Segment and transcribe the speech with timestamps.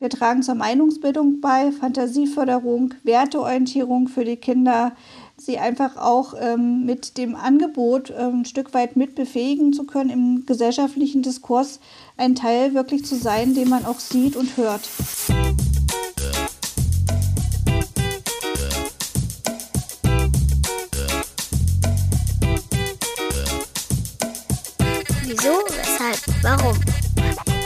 [0.00, 4.92] Wir tragen zur Meinungsbildung bei, Fantasieförderung, Werteorientierung für die Kinder,
[5.36, 10.46] sie einfach auch ähm, mit dem Angebot ähm, ein Stück weit mitbefähigen zu können, im
[10.46, 11.80] gesellschaftlichen Diskurs
[12.16, 14.88] ein Teil wirklich zu sein, den man auch sieht und hört.
[25.24, 26.76] Wieso, weshalb, warum?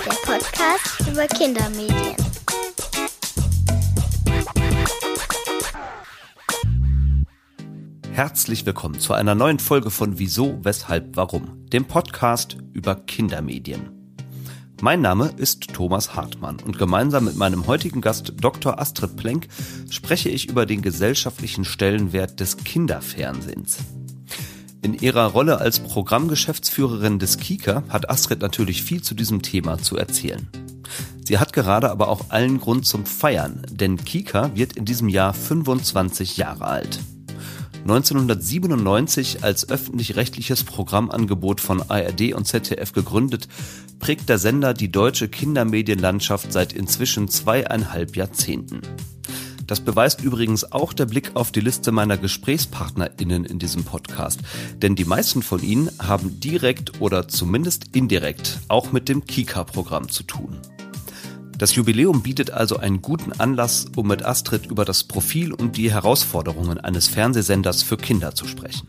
[0.05, 2.22] Der Podcast über Kindermedien.
[8.13, 13.89] Herzlich willkommen zu einer neuen Folge von Wieso, Weshalb, Warum, dem Podcast über Kindermedien.
[14.83, 18.79] Mein Name ist Thomas Hartmann und gemeinsam mit meinem heutigen Gast Dr.
[18.79, 19.49] Astrid Plenk
[19.89, 23.79] spreche ich über den gesellschaftlichen Stellenwert des Kinderfernsehens.
[24.83, 29.97] In ihrer Rolle als Programmgeschäftsführerin des Kika hat Astrid natürlich viel zu diesem Thema zu
[29.97, 30.51] erzählen.
[31.25, 35.33] Sie hat gerade aber auch allen Grund zum Feiern, denn Kika wird in diesem Jahr
[35.33, 37.01] 25 Jahre alt.
[37.83, 43.49] 1997 als öffentlich-rechtliches Programmangebot von ARD und ZDF gegründet,
[43.99, 48.83] prägt der Sender die deutsche Kindermedienlandschaft seit inzwischen zweieinhalb Jahrzehnten.
[49.67, 54.41] Das beweist übrigens auch der Blick auf die Liste meiner GesprächspartnerInnen in diesem Podcast.
[54.77, 60.25] Denn die meisten von ihnen haben direkt oder zumindest indirekt auch mit dem Kika-Programm zu
[60.25, 60.59] tun.
[61.59, 65.93] Das Jubiläum bietet also einen guten Anlass, um mit Astrid über das Profil und die
[65.93, 68.87] Herausforderungen eines Fernsehsenders für Kinder zu sprechen.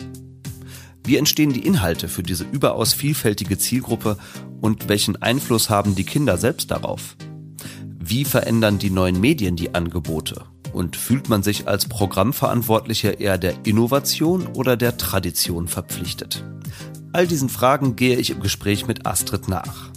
[1.06, 4.18] Wie entstehen die Inhalte für diese überaus vielfältige Zielgruppe
[4.62, 7.18] und welchen Einfluss haben die Kinder selbst darauf?
[8.00, 10.46] Wie verändern die neuen Medien die Angebote?
[10.72, 16.44] Und fühlt man sich als Programmverantwortlicher eher der Innovation oder der Tradition verpflichtet?
[17.12, 19.93] All diesen Fragen gehe ich im Gespräch mit Astrid nach.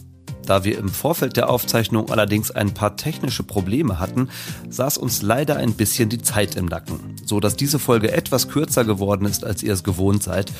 [0.46, 4.28] Da wir im Vorfeld der Aufzeichnung allerdings ein paar technische Probleme hatten,
[4.70, 8.84] saß uns leider ein bisschen die Zeit im Nacken, so dass diese Folge etwas kürzer
[8.84, 10.52] geworden ist, als ihr es gewohnt seid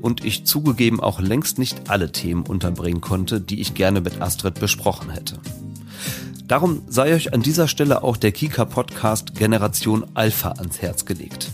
[0.00, 4.58] und ich zugegeben auch längst nicht alle Themen unterbringen konnte, die ich gerne mit Astrid
[4.58, 5.38] besprochen hätte.
[6.46, 11.50] Darum sei euch an dieser Stelle auch der Kika Podcast Generation Alpha ans Herz gelegt.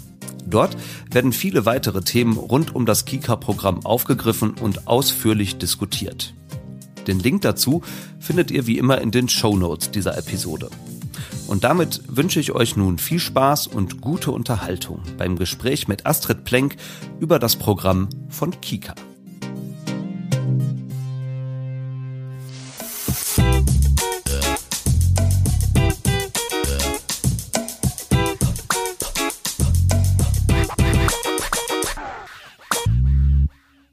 [0.46, 0.76] Dort
[1.10, 6.34] werden viele weitere Themen rund um das Kika-Programm aufgegriffen und ausführlich diskutiert.
[7.06, 7.82] Den Link dazu
[8.18, 10.70] findet ihr wie immer in den Show Notes dieser Episode.
[11.46, 16.44] Und damit wünsche ich euch nun viel Spaß und gute Unterhaltung beim Gespräch mit Astrid
[16.44, 16.76] Plenk
[17.18, 18.94] über das Programm von Kika.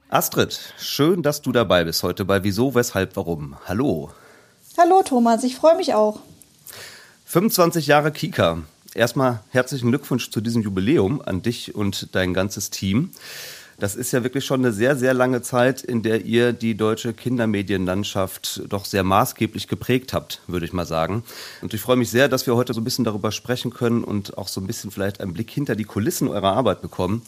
[0.09, 3.57] Astrid, schön, dass du dabei bist heute bei Wieso, Weshalb, Warum.
[3.66, 4.09] Hallo.
[4.78, 6.22] Hallo Thomas, ich freue mich auch.
[7.25, 8.59] 25 Jahre Kika.
[8.94, 13.12] Erstmal herzlichen Glückwunsch zu diesem Jubiläum an dich und dein ganzes Team.
[13.79, 17.13] Das ist ja wirklich schon eine sehr, sehr lange Zeit, in der ihr die deutsche
[17.13, 21.23] Kindermedienlandschaft doch sehr maßgeblich geprägt habt, würde ich mal sagen.
[21.62, 24.38] Und ich freue mich sehr, dass wir heute so ein bisschen darüber sprechen können und
[24.38, 27.22] auch so ein bisschen vielleicht einen Blick hinter die Kulissen eurer Arbeit bekommen.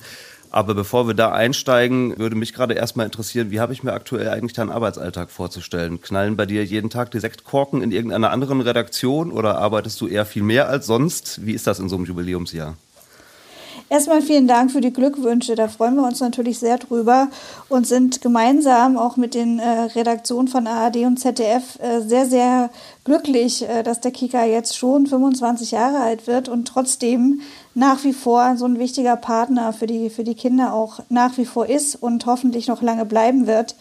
[0.52, 4.30] Aber bevor wir da einsteigen, würde mich gerade erstmal interessieren, wie habe ich mir aktuell
[4.30, 6.02] eigentlich deinen Arbeitsalltag vorzustellen?
[6.02, 10.26] Knallen bei dir jeden Tag die Sektkorken in irgendeiner anderen Redaktion oder arbeitest du eher
[10.26, 11.46] viel mehr als sonst?
[11.46, 12.76] Wie ist das in so einem Jubiläumsjahr?
[13.92, 15.56] Erstmal vielen Dank für die Glückwünsche.
[15.56, 17.30] Da freuen wir uns natürlich sehr drüber
[17.70, 22.70] und sind gemeinsam auch mit den äh, Redaktionen von ARD und ZDF äh, sehr, sehr
[23.04, 27.42] glücklich, äh, dass der Kika jetzt schon 25 Jahre alt wird und trotzdem
[27.75, 31.46] nach wie vor so ein wichtiger Partner für die, für die Kinder auch nach wie
[31.46, 33.75] vor ist und hoffentlich noch lange bleiben wird.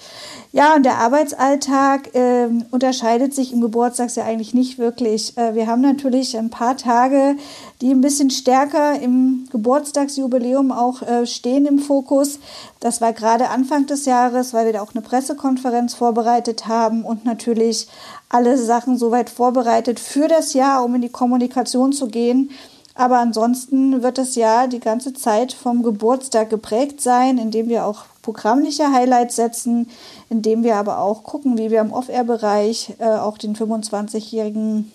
[0.53, 5.37] Ja, und der Arbeitsalltag äh, unterscheidet sich im Geburtstagsjahr eigentlich nicht wirklich.
[5.39, 7.37] Äh, wir haben natürlich ein paar Tage,
[7.81, 12.39] die ein bisschen stärker im Geburtstagsjubiläum auch äh, stehen im Fokus.
[12.81, 17.25] Das war gerade Anfang des Jahres, weil wir da auch eine Pressekonferenz vorbereitet haben und
[17.25, 17.89] natürlich
[18.29, 22.51] alle Sachen soweit vorbereitet für das Jahr, um in die Kommunikation zu gehen.
[22.99, 28.07] Aber ansonsten wird das Jahr die ganze Zeit vom Geburtstag geprägt sein, indem wir auch
[28.23, 29.89] programmliche Highlights setzen,
[30.29, 34.91] indem wir aber auch gucken, wie wir im Off-Air-Bereich äh, auch den 25-jährigen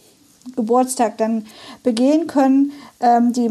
[0.57, 1.45] Geburtstag dann
[1.81, 2.73] begehen können.
[2.99, 3.49] Ähm, die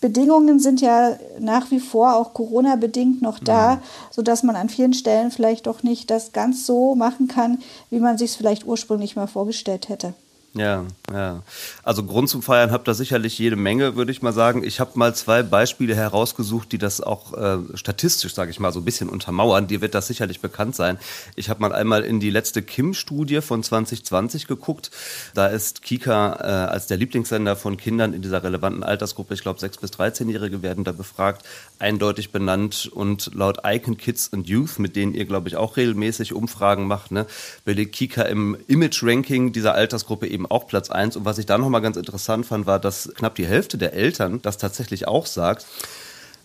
[0.00, 3.80] Bedingungen sind ja nach wie vor auch Corona-bedingt noch da, mhm.
[4.10, 7.60] sodass man an vielen Stellen vielleicht doch nicht das ganz so machen kann,
[7.90, 10.14] wie man sich es vielleicht ursprünglich mal vorgestellt hätte.
[10.54, 11.42] Ja, ja.
[11.82, 14.62] Also Grund zum Feiern habt ihr sicherlich jede Menge, würde ich mal sagen.
[14.62, 18.80] Ich habe mal zwei Beispiele herausgesucht, die das auch äh, statistisch, sage ich mal, so
[18.80, 19.66] ein bisschen untermauern.
[19.66, 20.98] Dir wird das sicherlich bekannt sein.
[21.36, 24.90] Ich habe mal einmal in die letzte Kim-Studie von 2020 geguckt.
[25.32, 29.58] Da ist Kika äh, als der Lieblingssender von Kindern in dieser relevanten Altersgruppe, ich glaube
[29.58, 31.46] 6- bis 13-Jährige werden da befragt,
[31.78, 32.90] eindeutig benannt.
[32.92, 37.10] Und laut Icon Kids and Youth, mit denen ihr, glaube ich, auch regelmäßig Umfragen macht,
[37.10, 37.26] ne,
[37.64, 41.16] belegt Kika im Image-Ranking dieser Altersgruppe eben eben auch Platz 1.
[41.16, 44.40] Und was ich da nochmal ganz interessant fand, war, dass knapp die Hälfte der Eltern
[44.42, 45.66] das tatsächlich auch sagt.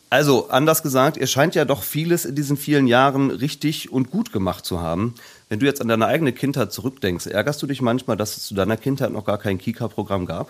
[0.10, 4.32] Also, anders gesagt, ihr scheint ja doch vieles in diesen vielen Jahren richtig und gut
[4.32, 5.16] gemacht zu haben.
[5.50, 8.54] Wenn du jetzt an deine eigene Kindheit zurückdenkst, ärgerst du dich manchmal, dass es zu
[8.54, 10.50] deiner Kindheit noch gar kein Kika-Programm gab?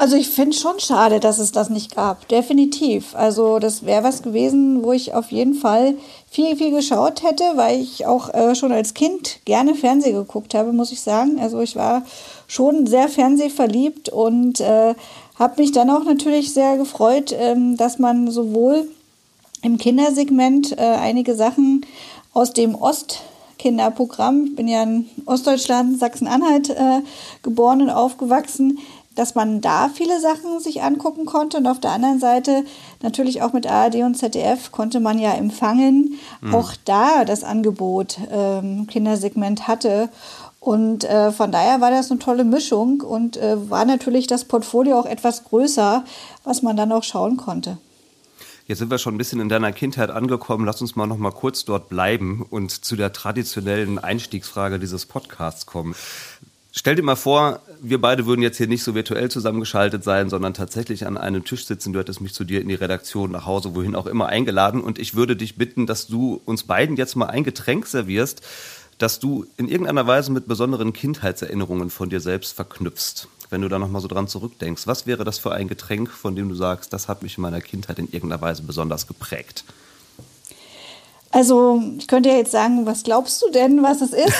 [0.00, 2.28] Also ich finde schon schade, dass es das nicht gab.
[2.28, 3.16] Definitiv.
[3.16, 5.96] Also das wäre was gewesen, wo ich auf jeden Fall
[6.30, 10.72] viel, viel geschaut hätte, weil ich auch äh, schon als Kind gerne Fernsehen geguckt habe,
[10.72, 11.40] muss ich sagen.
[11.40, 12.04] Also ich war
[12.46, 14.94] schon sehr fernsehverliebt und äh,
[15.36, 18.88] habe mich dann auch natürlich sehr gefreut, ähm, dass man sowohl
[19.62, 21.84] im Kindersegment äh, einige Sachen
[22.32, 27.00] aus dem Ostkinderprogramm, ich bin ja in Ostdeutschland, Sachsen-Anhalt äh,
[27.42, 28.78] geboren und aufgewachsen,
[29.18, 32.64] dass man da viele Sachen sich angucken konnte und auf der anderen Seite
[33.02, 36.54] natürlich auch mit ARD und ZDF konnte man ja empfangen, mhm.
[36.54, 40.08] auch da das Angebot ähm, Kindersegment hatte.
[40.60, 44.98] Und äh, von daher war das eine tolle Mischung und äh, war natürlich das Portfolio
[44.98, 46.04] auch etwas größer,
[46.44, 47.78] was man dann auch schauen konnte.
[48.68, 50.66] Jetzt sind wir schon ein bisschen in deiner Kindheit angekommen.
[50.66, 55.64] Lass uns mal noch mal kurz dort bleiben und zu der traditionellen Einstiegsfrage dieses Podcasts
[55.64, 55.94] kommen.
[56.70, 60.52] Stell dir mal vor, wir beide würden jetzt hier nicht so virtuell zusammengeschaltet sein, sondern
[60.52, 61.92] tatsächlich an einem Tisch sitzen.
[61.92, 64.82] Du hättest mich zu dir in die Redaktion, nach Hause, wohin auch immer eingeladen.
[64.82, 68.42] Und ich würde dich bitten, dass du uns beiden jetzt mal ein Getränk servierst,
[68.98, 73.28] das du in irgendeiner Weise mit besonderen Kindheitserinnerungen von dir selbst verknüpfst.
[73.48, 76.50] Wenn du da nochmal so dran zurückdenkst, was wäre das für ein Getränk, von dem
[76.50, 79.64] du sagst, das hat mich in meiner Kindheit in irgendeiner Weise besonders geprägt?
[81.30, 84.34] Also ich könnte ja jetzt sagen, was glaubst du denn, was es ist?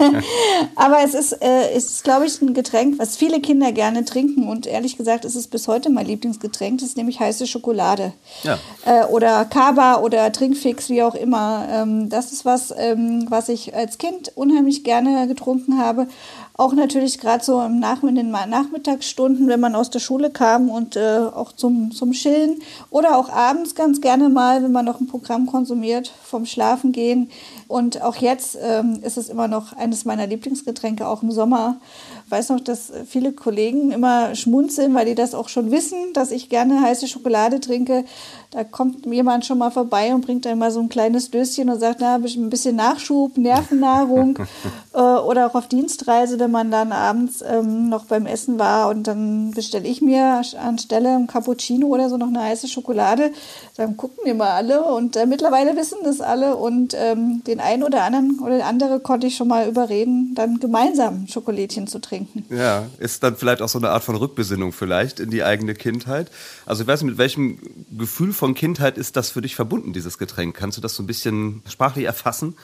[0.74, 4.48] Aber es ist, äh, ist glaube ich, ein Getränk, was viele Kinder gerne trinken.
[4.48, 6.80] Und ehrlich gesagt ist es bis heute mein Lieblingsgetränk.
[6.80, 8.12] Das ist nämlich heiße Schokolade.
[8.42, 8.58] Ja.
[8.84, 11.68] Äh, oder Kaba oder Trinkfix, wie auch immer.
[11.70, 16.08] Ähm, das ist was, ähm, was ich als Kind unheimlich gerne getrunken habe.
[16.56, 20.70] Auch natürlich gerade so im Nach in den Nachmittagsstunden, wenn man aus der Schule kam
[20.70, 25.00] und äh, auch zum, zum Chillen oder auch abends ganz gerne mal, wenn man noch
[25.00, 27.28] ein Programm konsumiert, vom Schlafen gehen.
[27.66, 31.80] Und auch jetzt ähm, ist es immer noch eines meiner Lieblingsgetränke, auch im Sommer.
[32.26, 36.30] Ich weiß noch, dass viele Kollegen immer schmunzeln, weil die das auch schon wissen, dass
[36.30, 38.04] ich gerne heiße Schokolade trinke.
[38.50, 41.80] Da kommt jemand schon mal vorbei und bringt dann mal so ein kleines Döschen und
[41.80, 44.38] sagt, na, ein bisschen Nachschub, Nervennahrung.
[44.94, 49.06] äh, oder auch auf Dienstreise, wenn man dann abends ähm, noch beim Essen war und
[49.06, 53.32] dann bestelle ich mir anstelle ein Cappuccino oder so noch eine heiße Schokolade.
[53.76, 57.82] Dann gucken wir mal alle und äh, mittlerweile wissen das alle und ähm, den einen
[57.82, 62.13] oder anderen oder andere konnte ich schon mal überreden, dann gemeinsam Schokolädchen zu trinken.
[62.50, 66.30] Ja, ist dann vielleicht auch so eine Art von Rückbesinnung vielleicht in die eigene Kindheit.
[66.66, 67.58] Also ich weiß nicht, mit welchem
[67.98, 70.54] Gefühl von von Kindheit ist das für dich verbunden, dieses Getränk?
[70.54, 72.58] Kannst du das so ein bisschen sprachlich erfassen?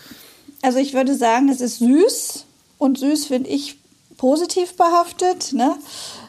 [0.61, 2.45] Also ich würde sagen, es ist süß
[2.77, 3.79] und süß finde ich
[4.19, 5.55] positiv behaftet.
[5.55, 5.75] Ne?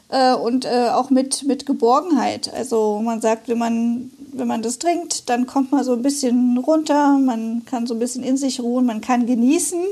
[0.08, 2.54] Äh, und äh, auch mit, mit Geborgenheit.
[2.54, 6.58] Also man sagt, wenn man, wenn man das trinkt, dann kommt man so ein bisschen
[6.58, 9.84] runter, man kann so ein bisschen in sich ruhen, man kann genießen.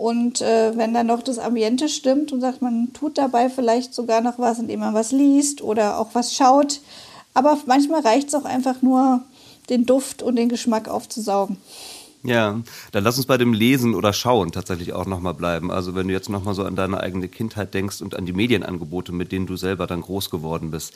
[0.00, 4.22] Und äh, wenn dann noch das Ambiente stimmt und sagt, man tut dabei vielleicht sogar
[4.22, 6.80] noch was, indem man was liest oder auch was schaut,
[7.34, 9.22] aber manchmal reicht es auch einfach nur,
[9.68, 11.58] den Duft und den Geschmack aufzusaugen.
[12.22, 15.70] Ja, dann lass uns bei dem Lesen oder Schauen tatsächlich auch nochmal bleiben.
[15.70, 19.12] Also wenn du jetzt nochmal so an deine eigene Kindheit denkst und an die Medienangebote,
[19.12, 20.94] mit denen du selber dann groß geworden bist.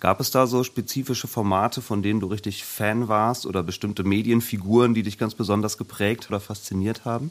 [0.00, 4.92] Gab es da so spezifische Formate, von denen du richtig Fan warst oder bestimmte Medienfiguren,
[4.92, 7.30] die dich ganz besonders geprägt oder fasziniert haben?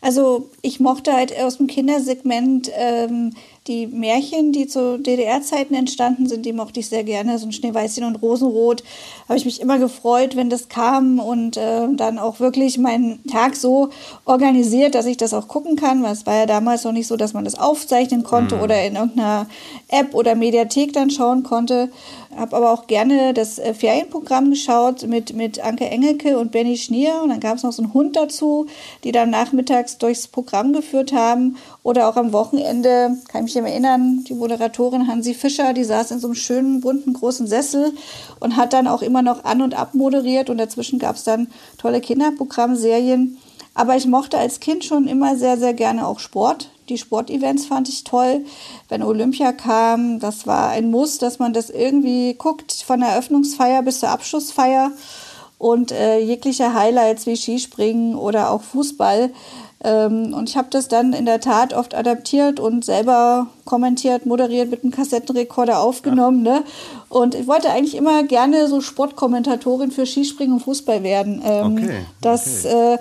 [0.00, 3.34] Also ich mochte halt aus dem Kindersegment ähm,
[3.70, 7.38] die Märchen, die zu DDR-Zeiten entstanden sind, die mochte ich sehr gerne.
[7.38, 8.82] So ein Schneeweißchen und Rosenrot
[9.28, 13.54] habe ich mich immer gefreut, wenn das kam und äh, dann auch wirklich meinen Tag
[13.54, 13.90] so
[14.24, 16.02] organisiert, dass ich das auch gucken kann.
[16.02, 18.62] Weil es war ja damals noch nicht so, dass man das aufzeichnen konnte mhm.
[18.62, 19.46] oder in irgendeiner
[19.88, 21.90] App oder Mediathek dann schauen konnte.
[22.36, 27.20] Habe aber auch gerne das äh, Ferienprogramm geschaut mit, mit Anke Engelke und Benny Schnier.
[27.22, 28.66] Und dann gab es noch so einen Hund dazu,
[29.04, 31.56] die dann nachmittags durchs Programm geführt haben.
[31.82, 36.18] Oder auch am Wochenende, kann ich mich erinnern, die Moderatorin Hansi Fischer, die saß in
[36.18, 37.92] so einem schönen, bunten, großen Sessel
[38.38, 40.50] und hat dann auch immer noch an und ab moderiert.
[40.50, 43.38] Und dazwischen gab es dann tolle Kinderprogrammserien.
[43.74, 46.70] Aber ich mochte als Kind schon immer sehr, sehr gerne auch Sport.
[46.90, 48.44] Die Sportevents fand ich toll.
[48.88, 53.82] Wenn Olympia kam, das war ein Muss, dass man das irgendwie guckt, von der Eröffnungsfeier
[53.82, 54.90] bis zur Abschlussfeier.
[55.56, 59.30] Und äh, jegliche Highlights wie Skispringen oder auch Fußball
[59.82, 64.70] ähm, und ich habe das dann in der Tat oft adaptiert und selber kommentiert, moderiert,
[64.70, 66.44] mit einem Kassettenrekorder aufgenommen.
[66.44, 66.58] Ja.
[66.58, 66.64] Ne?
[67.08, 71.42] Und ich wollte eigentlich immer gerne so Sportkommentatorin für Skispringen und Fußball werden.
[71.44, 72.94] Ähm, okay, das okay.
[72.94, 72.98] Äh,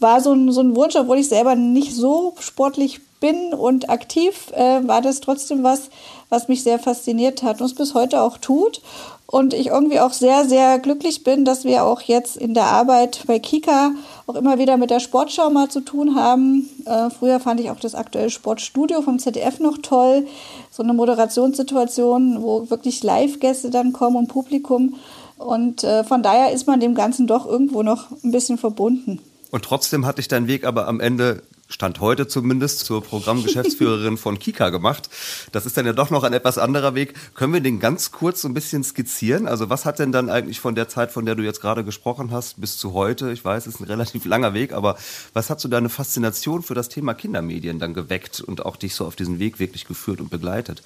[0.00, 4.52] war so ein, so ein Wunsch, obwohl ich selber nicht so sportlich bin und aktiv,
[4.52, 5.90] äh, war das trotzdem was,
[6.28, 8.82] was mich sehr fasziniert hat und es bis heute auch tut.
[9.28, 13.24] Und ich irgendwie auch sehr, sehr glücklich bin, dass wir auch jetzt in der Arbeit
[13.26, 13.92] bei Kika
[14.26, 16.68] auch immer wieder mit der Sportschau mal zu tun haben.
[16.84, 20.26] Äh, früher fand ich auch das aktuelle Sportstudio vom ZDF noch toll.
[20.70, 24.96] So eine Moderationssituation, wo wirklich Live-Gäste dann kommen und Publikum.
[25.38, 29.20] Und äh, von daher ist man dem Ganzen doch irgendwo noch ein bisschen verbunden.
[29.50, 34.38] Und trotzdem hatte ich deinen Weg aber am Ende Stand heute zumindest, zur Programmgeschäftsführerin von
[34.38, 35.10] Kika gemacht.
[35.50, 37.14] Das ist dann ja doch noch ein etwas anderer Weg.
[37.34, 39.48] Können wir den ganz kurz so ein bisschen skizzieren?
[39.48, 42.30] Also was hat denn dann eigentlich von der Zeit, von der du jetzt gerade gesprochen
[42.30, 44.96] hast, bis zu heute, ich weiß, es ist ein relativ langer Weg, aber
[45.32, 49.04] was hat so deine Faszination für das Thema Kindermedien dann geweckt und auch dich so
[49.04, 50.82] auf diesen Weg wirklich geführt und begleitet?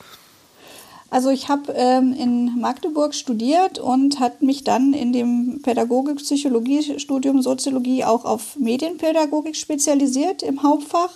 [1.10, 8.04] Also ich habe ähm, in Magdeburg studiert und hat mich dann in dem Pädagogik-Psychologie-Studium Soziologie
[8.04, 11.10] auch auf Medienpädagogik spezialisiert im Hauptfach.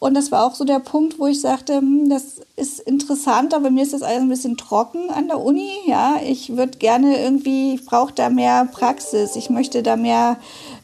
[0.00, 3.70] Und das war auch so der Punkt, wo ich sagte, hm, das ist interessant, aber
[3.70, 5.70] mir ist das alles ein bisschen trocken an der Uni.
[5.86, 10.38] Ja, ich würde gerne irgendwie, ich brauche da mehr Praxis, ich möchte da mehr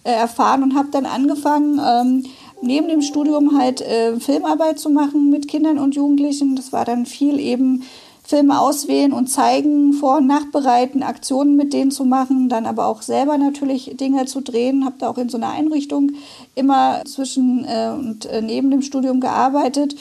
[0.04, 2.26] äh, erfahren und habe dann angefangen, ähm,
[2.62, 6.54] neben dem Studium halt äh, Filmarbeit zu machen mit Kindern und Jugendlichen.
[6.54, 7.82] Das war dann viel eben
[8.28, 13.00] Filme auswählen und zeigen, vor- und nachbereiten, Aktionen mit denen zu machen, dann aber auch
[13.00, 14.84] selber natürlich Dinge zu drehen.
[14.84, 16.12] Habe da auch in so einer Einrichtung
[16.54, 19.96] immer zwischen äh, und äh, neben dem Studium gearbeitet.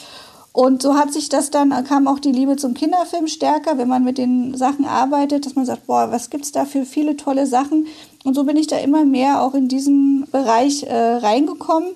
[0.52, 4.04] Und so hat sich das dann, kam auch die Liebe zum Kinderfilm stärker, wenn man
[4.04, 7.86] mit den Sachen arbeitet, dass man sagt, boah, was gibt's da für viele tolle Sachen.
[8.24, 11.94] Und so bin ich da immer mehr auch in diesen Bereich äh, reingekommen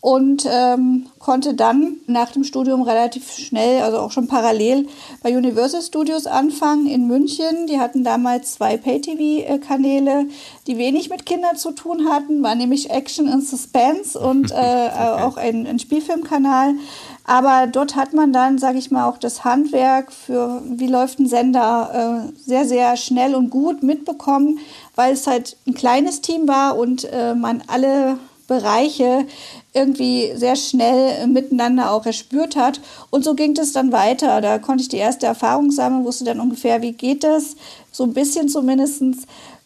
[0.00, 4.88] und ähm, konnte dann nach dem Studium relativ schnell, also auch schon parallel
[5.22, 7.66] bei Universal Studios anfangen in München.
[7.66, 10.26] Die hatten damals zwei Pay-TV-Kanäle,
[10.66, 15.22] die wenig mit Kindern zu tun hatten, war nämlich Action und Suspense und äh, okay.
[15.22, 16.74] auch ein, ein Spielfilmkanal.
[17.24, 21.28] Aber dort hat man dann, sage ich mal, auch das Handwerk für, wie läuft ein
[21.28, 24.58] Sender, äh, sehr, sehr schnell und gut mitbekommen,
[24.94, 28.18] weil es halt ein kleines Team war und äh, man alle
[28.50, 29.26] Bereiche
[29.72, 32.80] irgendwie sehr schnell miteinander auch erspürt hat.
[33.10, 34.40] Und so ging es dann weiter.
[34.40, 37.54] Da konnte ich die erste Erfahrung sammeln, wusste dann ungefähr, wie geht das,
[37.92, 39.04] so ein bisschen zumindest.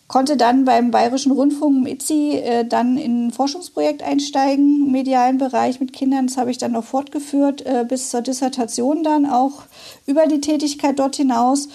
[0.07, 5.81] Konnte dann beim Bayerischen Rundfunk ITZI äh, dann in ein Forschungsprojekt einsteigen, im medialen Bereich
[5.81, 6.27] mit Kindern.
[6.27, 9.63] Das habe ich dann noch fortgeführt äh, bis zur Dissertation dann auch
[10.05, 11.69] über die Tätigkeit dort hinaus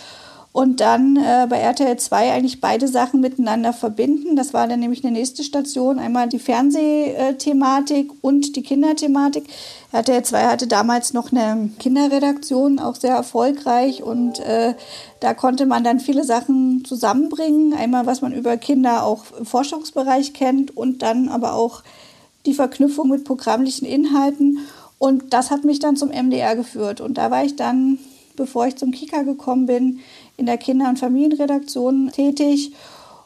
[0.60, 4.36] und dann äh, bei RTL 2 eigentlich beide Sachen miteinander verbinden.
[4.36, 9.46] Das war dann nämlich eine nächste Station, einmal die Fernsehthematik und die Kinderthematik.
[9.94, 14.74] RTL 2 hatte damals noch eine Kinderredaktion, auch sehr erfolgreich und äh,
[15.22, 17.74] da konnte man dann viele Sachen zusammenbringen.
[17.74, 21.84] Einmal, was man über Kinder auch im Forschungsbereich kennt und dann aber auch
[22.46, 24.60] die Verknüpfung mit programmlichen Inhalten.
[24.98, 27.00] Und das hat mich dann zum MDR geführt.
[27.00, 27.98] Und da war ich dann,
[28.36, 30.02] bevor ich zum Kika gekommen bin,
[30.40, 32.74] in der Kinder- und Familienredaktion tätig.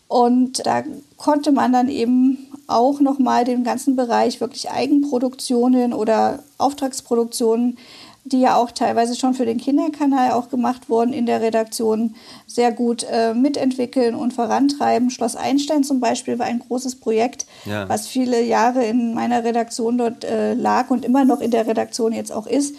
[0.07, 0.83] Und da
[1.17, 7.77] konnte man dann eben auch nochmal den ganzen Bereich wirklich Eigenproduktionen oder Auftragsproduktionen,
[8.25, 12.15] die ja auch teilweise schon für den Kinderkanal auch gemacht wurden in der Redaktion,
[12.47, 15.09] sehr gut äh, mitentwickeln und vorantreiben.
[15.09, 17.87] Schloss Einstein zum Beispiel war ein großes Projekt, ja.
[17.89, 22.13] was viele Jahre in meiner Redaktion dort äh, lag und immer noch in der Redaktion
[22.13, 22.75] jetzt auch ist.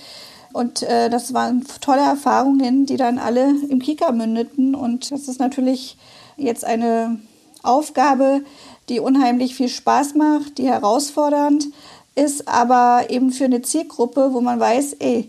[0.54, 4.76] Und äh, das waren tolle Erfahrungen, die dann alle im Kika mündeten.
[4.76, 5.98] Und das ist natürlich
[6.36, 7.18] jetzt eine
[7.64, 8.42] Aufgabe,
[8.88, 11.66] die unheimlich viel Spaß macht, die herausfordernd
[12.14, 15.28] ist, aber eben für eine Zielgruppe, wo man weiß, ey,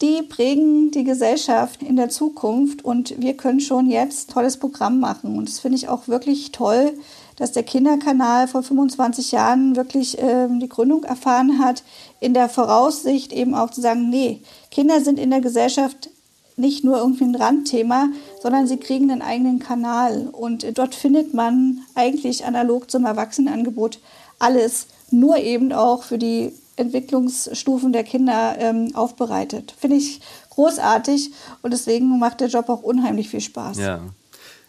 [0.00, 5.36] die prägen die Gesellschaft in der Zukunft und wir können schon jetzt tolles Programm machen.
[5.36, 6.94] Und das finde ich auch wirklich toll,
[7.38, 11.82] dass der Kinderkanal vor 25 Jahren wirklich äh, die Gründung erfahren hat,
[12.20, 16.10] in der Voraussicht eben auch zu sagen, nee, Kinder sind in der Gesellschaft
[16.56, 18.08] nicht nur irgendwie ein Randthema,
[18.42, 20.28] sondern sie kriegen einen eigenen Kanal.
[20.32, 24.00] Und dort findet man eigentlich analog zum Erwachsenenangebot
[24.40, 29.74] alles, nur eben auch für die Entwicklungsstufen der Kinder ähm, aufbereitet.
[29.78, 31.30] Finde ich großartig
[31.62, 33.78] und deswegen macht der Job auch unheimlich viel Spaß.
[33.78, 34.00] Ja.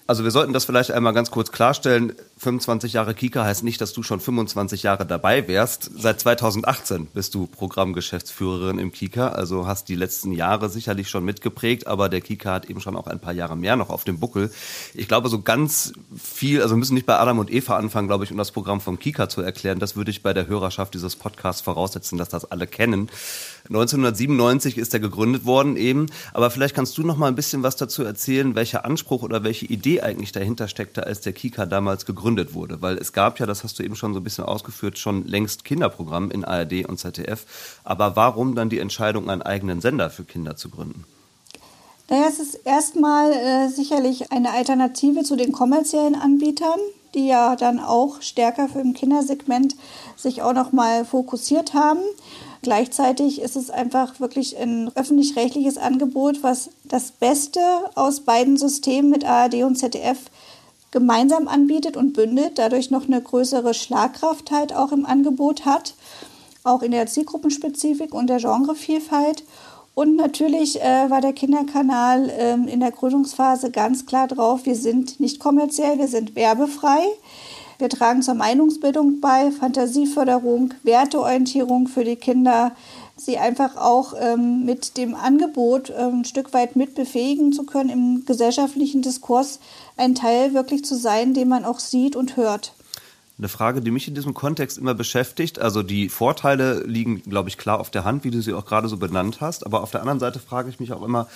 [0.09, 2.13] Also wir sollten das vielleicht einmal ganz kurz klarstellen.
[2.41, 5.91] 25 Jahre Kika heißt nicht, dass du schon 25 Jahre dabei wärst.
[5.93, 11.86] Seit 2018 bist du Programmgeschäftsführerin im Kika, also hast die letzten Jahre sicherlich schon mitgeprägt,
[11.88, 14.51] aber der Kika hat eben schon auch ein paar Jahre mehr noch auf dem Buckel.
[14.93, 18.31] Ich glaube, so ganz viel, also müssen nicht bei Adam und Eva anfangen, glaube ich,
[18.31, 19.79] um das Programm vom Kika zu erklären.
[19.79, 23.10] Das würde ich bei der Hörerschaft dieses Podcasts voraussetzen, dass das alle kennen.
[23.65, 27.75] 1997 ist er gegründet worden eben, aber vielleicht kannst du noch mal ein bisschen was
[27.75, 32.28] dazu erzählen, welcher Anspruch oder welche Idee eigentlich dahinter steckte, als der Kika damals gegründet
[32.53, 35.25] wurde, weil es gab ja, das hast du eben schon so ein bisschen ausgeführt, schon
[35.25, 37.45] längst Kinderprogramm in ARD und ZDF,
[37.83, 41.05] aber warum dann die Entscheidung, einen eigenen Sender für Kinder zu gründen?
[42.09, 46.79] Naja, es ist erstmal äh, sicherlich eine Alternative zu den kommerziellen Anbietern,
[47.13, 49.75] die ja dann auch stärker für im Kindersegment
[50.15, 52.00] sich auch noch mal fokussiert haben.
[52.62, 57.62] Gleichzeitig ist es einfach wirklich ein öffentlich-rechtliches Angebot, was das Beste
[57.95, 60.19] aus beiden Systemen mit ARD und ZDF
[60.91, 65.93] gemeinsam anbietet und bündelt, dadurch noch eine größere Schlagkraft halt auch im Angebot hat,
[66.63, 69.43] auch in der Zielgruppenspezifik und der Genrevielfalt.
[69.96, 75.19] Und natürlich äh, war der Kinderkanal äh, in der Gründungsphase ganz klar drauf, wir sind
[75.19, 77.00] nicht kommerziell, wir sind werbefrei.
[77.79, 82.74] Wir tragen zur Meinungsbildung bei, Fantasieförderung, Werteorientierung für die Kinder,
[83.15, 88.25] sie einfach auch ähm, mit dem Angebot ähm, ein Stück weit mitbefähigen zu können, im
[88.25, 89.60] gesellschaftlichen Diskurs
[90.00, 92.74] ein Teil wirklich zu sein, den man auch sieht und hört.
[93.38, 95.60] Eine Frage, die mich in diesem Kontext immer beschäftigt.
[95.60, 98.89] Also die Vorteile liegen, glaube ich, klar auf der Hand, wie du sie auch gerade
[98.89, 99.65] so benannt hast.
[99.65, 101.27] Aber auf der anderen Seite frage ich mich auch immer,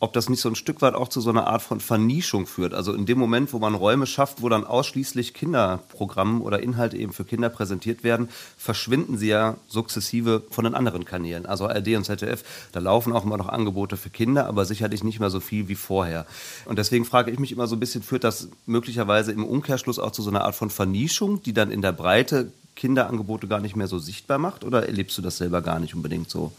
[0.00, 2.72] ob das nicht so ein Stück weit auch zu so einer Art von Vernischung führt.
[2.72, 7.12] Also in dem Moment, wo man Räume schafft, wo dann ausschließlich Kinderprogramme oder Inhalte eben
[7.12, 11.46] für Kinder präsentiert werden, verschwinden sie ja sukzessive von den anderen Kanälen.
[11.46, 15.18] Also ARD und ZDF, da laufen auch immer noch Angebote für Kinder, aber sicherlich nicht
[15.18, 16.26] mehr so viel wie vorher.
[16.66, 20.12] Und deswegen frage ich mich immer so ein bisschen, führt das möglicherweise im Umkehrschluss auch
[20.12, 23.88] zu so einer Art von Vernischung, die dann in der Breite Kinderangebote gar nicht mehr
[23.88, 24.62] so sichtbar macht?
[24.62, 26.52] Oder erlebst du das selber gar nicht unbedingt so?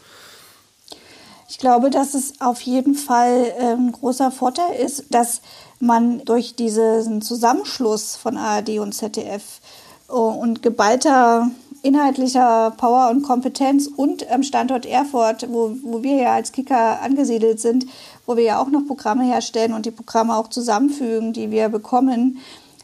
[1.50, 5.42] Ich glaube, dass es auf jeden Fall ein ähm, großer Vorteil ist, dass
[5.80, 9.60] man durch diesen Zusammenschluss von ARD und ZDF
[10.08, 11.50] äh, und geballter
[11.82, 17.58] inhaltlicher Power und Kompetenz und am Standort Erfurt, wo, wo wir ja als Kicker angesiedelt
[17.58, 17.84] sind,
[18.26, 22.38] wo wir ja auch noch Programme herstellen und die Programme auch zusammenfügen, die wir bekommen,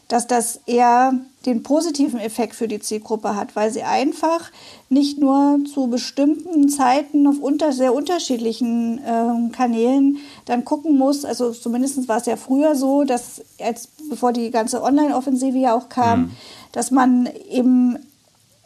[0.07, 1.13] dass das eher
[1.45, 4.51] den positiven Effekt für die Zielgruppe hat, weil sie einfach
[4.89, 11.25] nicht nur zu bestimmten Zeiten auf unter, sehr unterschiedlichen äh, Kanälen dann gucken muss.
[11.25, 15.89] Also zumindest war es ja früher so, dass als bevor die ganze Online-Offensive ja auch
[15.89, 16.31] kam, mhm.
[16.71, 17.97] dass man eben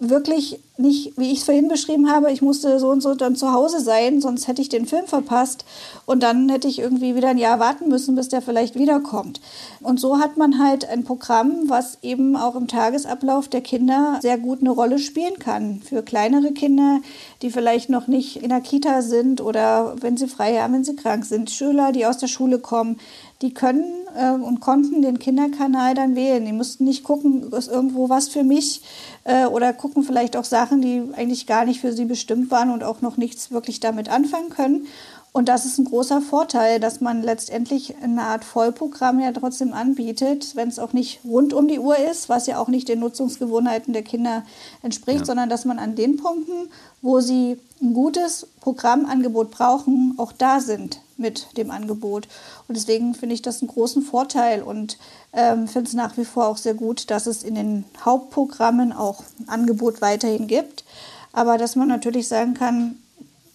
[0.02, 3.54] wirklich nicht, wie ich es vorhin beschrieben habe, ich musste so und so dann zu
[3.54, 5.64] Hause sein, sonst hätte ich den Film verpasst
[6.08, 9.42] und dann hätte ich irgendwie wieder ein Jahr warten müssen, bis der vielleicht wiederkommt.
[9.80, 14.40] Und so hat man halt ein Programm, was eben auch im Tagesablauf der Kinder sehr
[14.40, 15.82] gut eine Rolle spielen kann.
[15.84, 17.02] Für kleinere Kinder,
[17.44, 20.96] die vielleicht noch nicht in der Kita sind oder wenn sie frei haben, wenn sie
[20.96, 22.98] krank sind, Schüler, die aus der Schule kommen,
[23.42, 26.46] die können äh, und konnten den Kinderkanal dann wählen.
[26.46, 28.82] Die mussten nicht gucken, ist irgendwo was für mich
[29.24, 32.84] äh, oder gucken vielleicht auch Sachen, die eigentlich gar nicht für sie bestimmt waren und
[32.84, 34.88] auch noch nichts wirklich damit anfangen können.
[35.34, 40.58] Und das ist ein großer Vorteil, dass man letztendlich eine Art Vollprogramm ja trotzdem anbietet,
[40.58, 43.94] wenn es auch nicht rund um die Uhr ist, was ja auch nicht den Nutzungsgewohnheiten
[43.94, 44.44] der Kinder
[44.82, 45.26] entspricht, ja.
[45.26, 46.70] sondern dass man an den Punkten,
[47.02, 52.28] wo sie ein gutes Programmangebot brauchen, auch da sind mit dem Angebot.
[52.68, 54.98] Und deswegen finde ich das einen großen Vorteil und
[55.32, 59.24] ähm, finde es nach wie vor auch sehr gut, dass es in den Hauptprogrammen auch
[59.40, 60.84] ein Angebot weiterhin gibt.
[61.32, 62.98] Aber dass man natürlich sagen kann,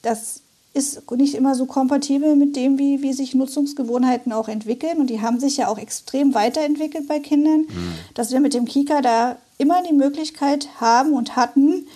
[0.01, 0.41] das
[0.77, 4.99] ist nicht immer so kompatibel mit dem, wie, wie sich Nutzungsgewohnheiten auch entwickeln.
[4.99, 7.95] Und die haben sich ja auch extrem weiterentwickelt bei Kindern, mhm.
[8.15, 11.87] dass wir mit dem Kika da immer die Möglichkeit haben und hatten,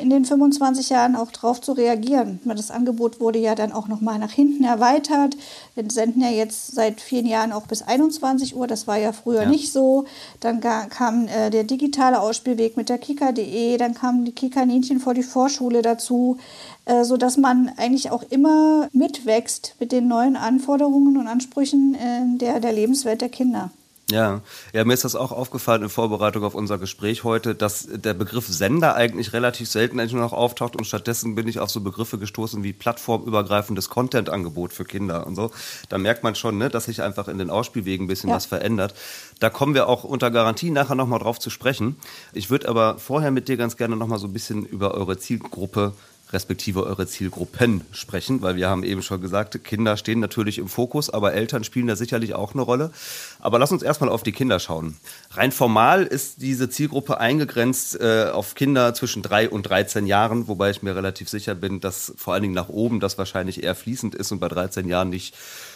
[0.00, 2.40] in den 25 Jahren auch darauf zu reagieren.
[2.44, 5.36] Das Angebot wurde ja dann auch nochmal nach hinten erweitert.
[5.74, 8.66] Wir senden ja jetzt seit vielen Jahren auch bis 21 Uhr.
[8.66, 9.48] Das war ja früher ja.
[9.48, 10.04] nicht so.
[10.40, 13.76] Dann kam äh, der digitale Ausspielweg mit der Kika.de.
[13.76, 16.38] Dann kamen die Kika-Ninchen vor die Vorschule dazu,
[16.84, 22.60] äh, sodass man eigentlich auch immer mitwächst mit den neuen Anforderungen und Ansprüchen äh, der,
[22.60, 23.70] der Lebenswelt der Kinder.
[24.10, 24.42] Ja,
[24.74, 28.46] ja, mir ist das auch aufgefallen in Vorbereitung auf unser Gespräch heute, dass der Begriff
[28.46, 32.18] Sender eigentlich relativ selten eigentlich nur noch auftaucht und stattdessen bin ich auf so Begriffe
[32.18, 35.52] gestoßen wie plattformübergreifendes Content-Angebot für Kinder und so.
[35.88, 38.36] Da merkt man schon, ne, dass sich einfach in den Ausspielwegen ein bisschen ja.
[38.36, 38.94] was verändert.
[39.40, 41.96] Da kommen wir auch unter Garantie nachher nochmal drauf zu sprechen.
[42.34, 45.94] Ich würde aber vorher mit dir ganz gerne nochmal so ein bisschen über eure Zielgruppe
[46.32, 51.10] respektive eure Zielgruppen sprechen, weil wir haben eben schon gesagt, Kinder stehen natürlich im Fokus,
[51.10, 52.90] aber Eltern spielen da sicherlich auch eine Rolle.
[53.38, 54.96] Aber lass uns erstmal auf die Kinder schauen.
[55.30, 60.70] Rein formal ist diese Zielgruppe eingegrenzt äh, auf Kinder zwischen drei und 13 Jahren, wobei
[60.70, 64.14] ich mir relativ sicher bin, dass vor allen Dingen nach oben das wahrscheinlich eher fließend
[64.14, 65.34] ist und bei 13 Jahren nicht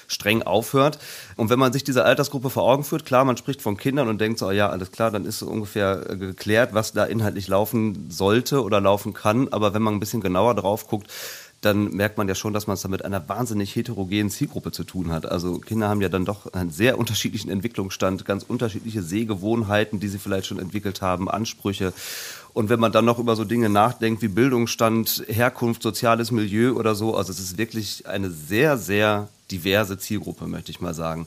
[0.08, 0.98] streng aufhört.
[1.36, 4.20] Und wenn man sich diese Altersgruppe vor Augen führt, klar, man spricht von Kindern und
[4.20, 8.64] denkt so, ja, alles klar, dann ist ungefähr äh, geklärt, was da inhaltlich laufen sollte
[8.64, 9.48] oder laufen kann.
[9.52, 11.08] Aber wenn man ein bisschen genauer drauf guckt,
[11.60, 14.84] dann merkt man ja schon, dass man es da mit einer wahnsinnig heterogenen Zielgruppe zu
[14.84, 15.26] tun hat.
[15.26, 20.18] Also Kinder haben ja dann doch einen sehr unterschiedlichen Entwicklungsstand, ganz unterschiedliche Sehgewohnheiten, die sie
[20.18, 21.92] vielleicht schon entwickelt haben, Ansprüche.
[22.52, 26.94] Und wenn man dann noch über so Dinge nachdenkt wie Bildungsstand, Herkunft, soziales Milieu oder
[26.94, 31.26] so, also es ist wirklich eine sehr, sehr diverse Zielgruppe, möchte ich mal sagen.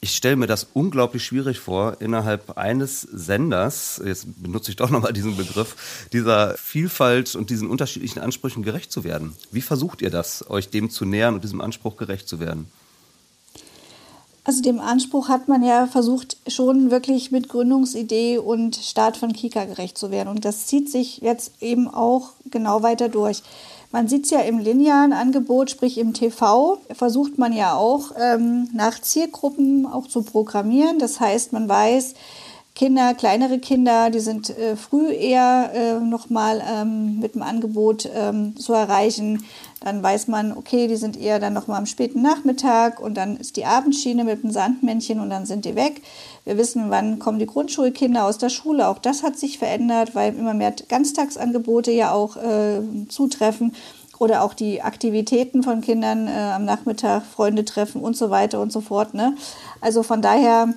[0.00, 5.12] Ich stelle mir das unglaublich schwierig vor, innerhalb eines Senders, jetzt benutze ich doch nochmal
[5.12, 9.36] diesen Begriff, dieser Vielfalt und diesen unterschiedlichen Ansprüchen gerecht zu werden.
[9.52, 12.66] Wie versucht ihr das, euch dem zu nähern und diesem Anspruch gerecht zu werden?
[14.44, 19.66] Also dem Anspruch hat man ja versucht, schon wirklich mit Gründungsidee und Start von Kika
[19.66, 20.28] gerecht zu werden.
[20.28, 23.42] Und das zieht sich jetzt eben auch genau weiter durch.
[23.92, 28.70] Man sieht es ja im linearen Angebot, sprich im TV, versucht man ja auch ähm,
[28.72, 30.98] nach Zielgruppen auch zu programmieren.
[30.98, 32.14] Das heißt, man weiß,
[32.74, 38.56] Kinder, kleinere Kinder, die sind äh, früh eher äh, nochmal ähm, mit dem Angebot ähm,
[38.56, 39.44] zu erreichen.
[39.80, 43.58] Dann weiß man, okay, die sind eher dann nochmal am späten Nachmittag und dann ist
[43.58, 46.00] die Abendschiene mit dem Sandmännchen und dann sind die weg.
[46.44, 48.88] Wir wissen, wann kommen die Grundschulkinder aus der Schule.
[48.88, 53.74] Auch das hat sich verändert, weil immer mehr Ganztagsangebote ja auch äh, zutreffen
[54.18, 58.72] oder auch die Aktivitäten von Kindern äh, am Nachmittag, Freunde treffen und so weiter und
[58.72, 59.14] so fort.
[59.14, 59.36] Ne?
[59.80, 60.74] Also von daher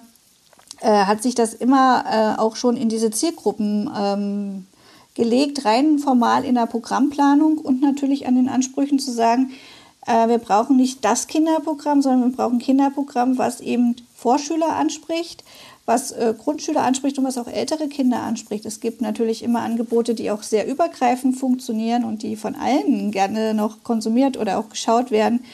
[0.81, 4.67] äh, hat sich das immer äh, auch schon in diese Zielgruppen ähm,
[5.15, 9.51] gelegt, rein formal in der Programmplanung und natürlich an den Ansprüchen zu sagen,
[10.05, 15.43] äh, wir brauchen nicht das Kinderprogramm, sondern wir brauchen ein Kinderprogramm, was eben Vorschüler anspricht,
[15.85, 18.65] was äh, Grundschüler anspricht und was auch ältere Kinder anspricht.
[18.65, 23.53] Es gibt natürlich immer Angebote, die auch sehr übergreifend funktionieren und die von allen gerne
[23.53, 25.45] noch konsumiert oder auch geschaut werden.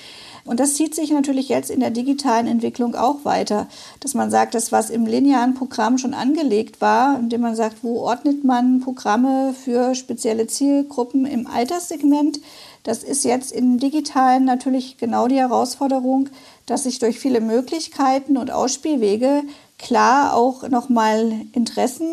[0.43, 3.67] Und das zieht sich natürlich jetzt in der digitalen Entwicklung auch weiter,
[4.00, 8.00] dass man sagt, das, was im linearen Programm schon angelegt war, indem man sagt, wo
[8.00, 12.39] ordnet man Programme für spezielle Zielgruppen im Alterssegment,
[12.84, 16.30] das ist jetzt im digitalen natürlich genau die Herausforderung,
[16.65, 19.43] dass sich durch viele Möglichkeiten und Ausspielwege
[19.78, 22.10] klar auch nochmal Interessen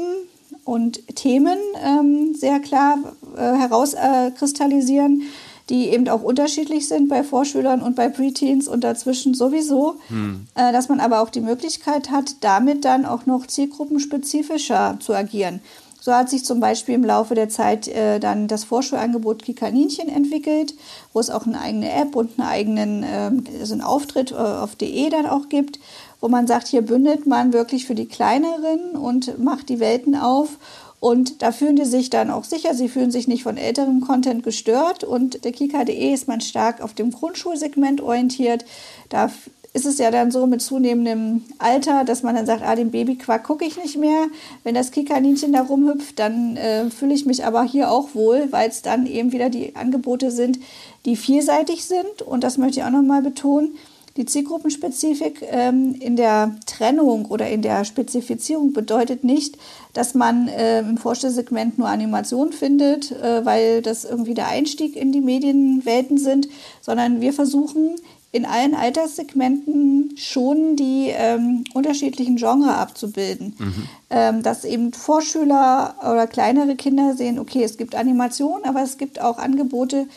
[0.64, 2.98] und Themen ähm, sehr klar
[3.36, 5.22] äh, herauskristallisieren.
[5.22, 5.24] Äh,
[5.68, 10.46] die eben auch unterschiedlich sind bei Vorschülern und bei Preteens und dazwischen sowieso, hm.
[10.54, 15.60] äh, dass man aber auch die Möglichkeit hat, damit dann auch noch zielgruppenspezifischer zu agieren.
[16.08, 20.72] So hat sich zum Beispiel im Laufe der Zeit äh, dann das Vorschulangebot Kikaninchen entwickelt,
[21.12, 24.74] wo es auch eine eigene App und einen eigenen äh, also einen Auftritt äh, auf
[24.74, 25.78] DE dann auch gibt,
[26.22, 30.56] wo man sagt, hier bündelt man wirklich für die Kleineren und macht die Welten auf
[31.00, 34.42] und da fühlen die sich dann auch sicher, sie fühlen sich nicht von älterem Content
[34.42, 35.04] gestört.
[35.04, 38.64] Und der Kika.de ist man stark auf dem Grundschulsegment orientiert.
[39.08, 39.30] Da
[39.74, 43.44] ist es ja dann so mit zunehmendem Alter, dass man dann sagt, ah, den Babyquack
[43.44, 44.26] gucke ich nicht mehr.
[44.64, 48.68] Wenn das Kikaninchen da rumhüpft, dann äh, fühle ich mich aber hier auch wohl, weil
[48.70, 50.58] es dann eben wieder die Angebote sind,
[51.04, 52.22] die vielseitig sind.
[52.24, 53.76] Und das möchte ich auch nochmal betonen.
[54.16, 59.56] Die Zielgruppenspezifik ähm, in der Trennung oder in der Spezifizierung bedeutet nicht,
[59.92, 65.12] dass man äh, im Vorstellsegment nur Animation findet, äh, weil das irgendwie der Einstieg in
[65.12, 66.48] die Medienwelten sind,
[66.80, 67.94] sondern wir versuchen
[68.30, 73.56] in allen Alterssegmenten schon die ähm, unterschiedlichen Genres abzubilden.
[73.58, 73.88] Mhm.
[74.10, 79.18] Ähm, dass eben Vorschüler oder kleinere Kinder sehen, okay, es gibt Animation, aber es gibt
[79.20, 80.08] auch Angebote,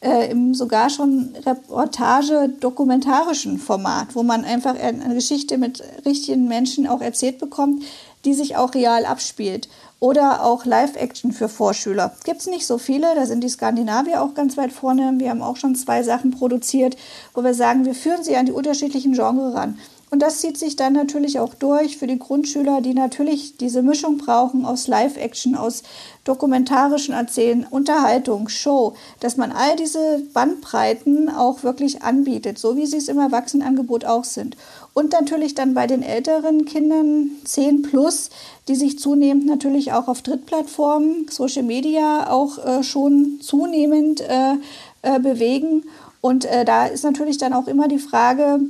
[0.00, 7.00] äh, im sogar schon Reportage-dokumentarischen Format, wo man einfach eine Geschichte mit richtigen Menschen auch
[7.00, 7.82] erzählt bekommt,
[8.26, 9.68] die sich auch real abspielt.
[9.98, 12.14] Oder auch Live-Action für Vorschüler.
[12.24, 15.14] Gibt es nicht so viele, da sind die Skandinavier auch ganz weit vorne.
[15.16, 16.96] Wir haben auch schon zwei Sachen produziert,
[17.32, 19.78] wo wir sagen, wir führen sie an die unterschiedlichen Genres ran.
[20.16, 24.16] Und das zieht sich dann natürlich auch durch für die Grundschüler, die natürlich diese Mischung
[24.16, 25.82] brauchen aus Live-Action, aus
[26.24, 32.96] dokumentarischen Erzählen, Unterhaltung, Show, dass man all diese Bandbreiten auch wirklich anbietet, so wie sie
[32.96, 34.56] es im Erwachsenenangebot auch sind.
[34.94, 38.30] Und natürlich dann bei den älteren Kindern 10 plus,
[38.68, 44.54] die sich zunehmend natürlich auch auf Drittplattformen, Social Media auch äh, schon zunehmend äh,
[45.02, 45.84] äh, bewegen.
[46.22, 48.60] Und äh, da ist natürlich dann auch immer die Frage,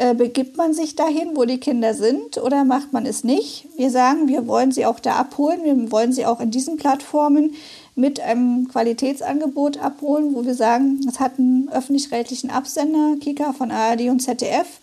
[0.00, 3.68] äh, begibt man sich dahin, wo die Kinder sind, oder macht man es nicht?
[3.76, 7.52] Wir sagen, wir wollen sie auch da abholen, wir wollen sie auch in diesen Plattformen
[7.96, 14.08] mit einem Qualitätsangebot abholen, wo wir sagen, es hat einen öffentlich-rechtlichen Absender, Kika von ARD
[14.08, 14.80] und ZDF,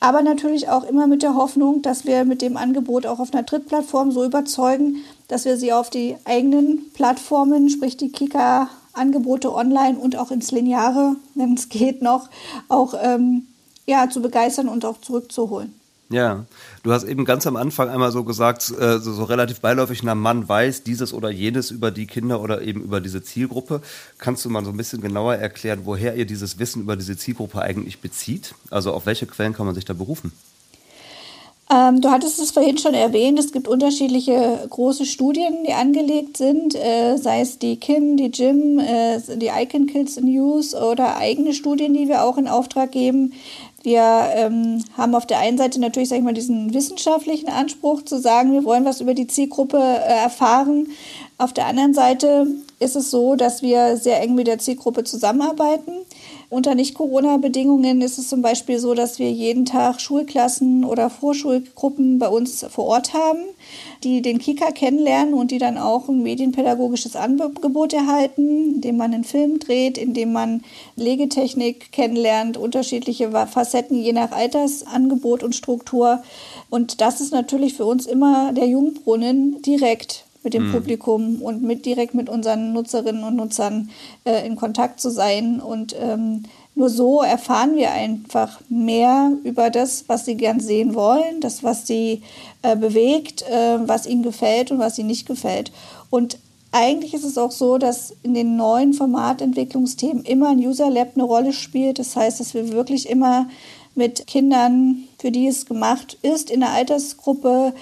[0.00, 3.44] aber natürlich auch immer mit der Hoffnung, dass wir mit dem Angebot auch auf einer
[3.44, 10.16] Drittplattform so überzeugen, dass wir sie auf die eigenen Plattformen, sprich die Kika-Angebote online und
[10.16, 12.28] auch ins Lineare, wenn es geht, noch
[12.68, 13.46] auch ähm,
[13.88, 15.74] ja, zu begeistern und auch zurückzuholen.
[16.10, 16.46] Ja,
[16.84, 20.14] du hast eben ganz am Anfang einmal so gesagt, äh, so, so, relativ beiläufig, na
[20.14, 23.82] Mann weiß dieses oder jenes über die Kinder oder eben über diese Zielgruppe.
[24.16, 27.60] Kannst du mal so ein bisschen genauer erklären, woher ihr dieses Wissen über diese Zielgruppe
[27.60, 28.54] eigentlich bezieht?
[28.70, 30.32] Also auf welche Quellen kann man sich da berufen?
[31.70, 36.74] Ähm, du hattest es vorhin schon erwähnt, es gibt unterschiedliche große Studien, die angelegt sind,
[36.74, 41.92] äh, sei es die Kim, die Jim, äh, die Icon Kids News oder eigene Studien,
[41.92, 43.34] die wir auch in Auftrag geben.
[43.82, 44.02] Wir
[44.34, 48.52] ähm, haben auf der einen Seite natürlich, sag ich mal, diesen wissenschaftlichen Anspruch zu sagen,
[48.52, 50.88] wir wollen was über die Zielgruppe äh, erfahren.
[51.38, 52.48] Auf der anderen Seite
[52.80, 55.92] ist es so, dass wir sehr eng mit der Zielgruppe zusammenarbeiten.
[56.50, 62.28] Unter Nicht-Corona-Bedingungen ist es zum Beispiel so, dass wir jeden Tag Schulklassen oder Vorschulgruppen bei
[62.28, 63.40] uns vor Ort haben,
[64.02, 69.24] die den Kika kennenlernen und die dann auch ein medienpädagogisches Angebot erhalten, indem man einen
[69.24, 70.62] Film dreht, indem man
[70.96, 76.22] Legetechnik kennenlernt, unterschiedliche Facetten je nach Altersangebot und Struktur.
[76.70, 80.72] Und das ist natürlich für uns immer der Jungbrunnen direkt mit dem mhm.
[80.72, 83.90] Publikum und mit direkt mit unseren Nutzerinnen und Nutzern
[84.24, 85.60] äh, in Kontakt zu sein.
[85.60, 91.42] Und ähm, nur so erfahren wir einfach mehr über das, was sie gern sehen wollen,
[91.42, 92.22] das, was sie
[92.62, 95.70] äh, bewegt, äh, was ihnen gefällt und was ihnen nicht gefällt.
[96.08, 96.38] Und
[96.72, 101.24] eigentlich ist es auch so, dass in den neuen Formatentwicklungsthemen immer ein User Lab eine
[101.24, 101.98] Rolle spielt.
[101.98, 103.48] Das heißt, dass wir wirklich immer
[103.94, 107.74] mit Kindern, für die es gemacht ist, in der Altersgruppe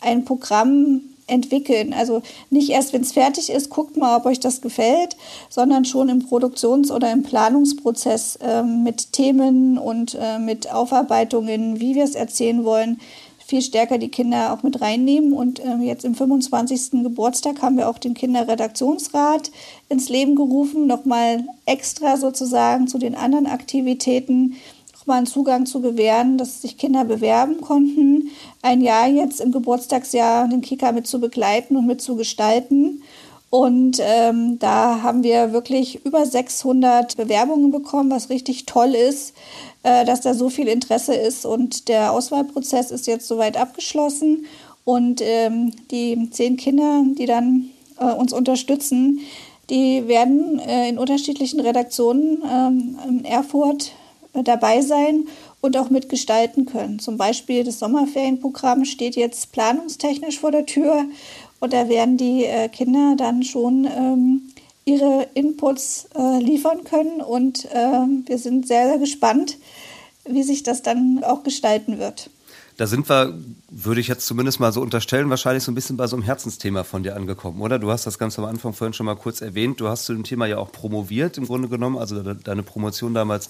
[0.00, 1.92] ein Programm entwickeln.
[1.92, 5.16] Also nicht erst, wenn es fertig ist, guckt mal, ob euch das gefällt,
[5.48, 11.94] sondern schon im Produktions- oder im Planungsprozess äh, mit Themen und äh, mit Aufarbeitungen, wie
[11.94, 13.00] wir es erzählen wollen,
[13.46, 15.32] viel stärker die Kinder auch mit reinnehmen.
[15.32, 17.02] Und äh, jetzt im 25.
[17.02, 19.50] Geburtstag haben wir auch den Kinderredaktionsrat
[19.88, 24.56] ins Leben gerufen, nochmal extra sozusagen zu den anderen Aktivitäten
[25.06, 28.30] mal einen Zugang zu gewähren, dass sich Kinder bewerben konnten,
[28.62, 33.02] ein Jahr jetzt im Geburtstagsjahr den Kika mit zu begleiten und mit zu gestalten.
[33.50, 39.32] Und ähm, da haben wir wirklich über 600 Bewerbungen bekommen, was richtig toll ist,
[39.84, 41.46] äh, dass da so viel Interesse ist.
[41.46, 44.46] Und der Auswahlprozess ist jetzt soweit abgeschlossen.
[44.84, 49.20] Und ähm, die zehn Kinder, die dann äh, uns unterstützen,
[49.70, 53.92] die werden äh, in unterschiedlichen Redaktionen ähm, in Erfurt
[54.42, 55.26] dabei sein
[55.60, 56.98] und auch mitgestalten können.
[56.98, 61.04] Zum Beispiel das Sommerferienprogramm steht jetzt planungstechnisch vor der Tür
[61.60, 64.52] und da werden die äh, Kinder dann schon ähm,
[64.84, 69.56] ihre Inputs äh, liefern können und äh, wir sind sehr, sehr gespannt,
[70.26, 72.30] wie sich das dann auch gestalten wird.
[72.76, 73.38] Da sind wir,
[73.70, 76.82] würde ich jetzt zumindest mal so unterstellen, wahrscheinlich so ein bisschen bei so einem Herzensthema
[76.82, 77.78] von dir angekommen, oder?
[77.78, 79.80] Du hast das Ganze am Anfang vorhin schon mal kurz erwähnt.
[79.80, 81.96] Du hast zu dem Thema ja auch promoviert im Grunde genommen.
[81.96, 83.48] Also deine Promotion damals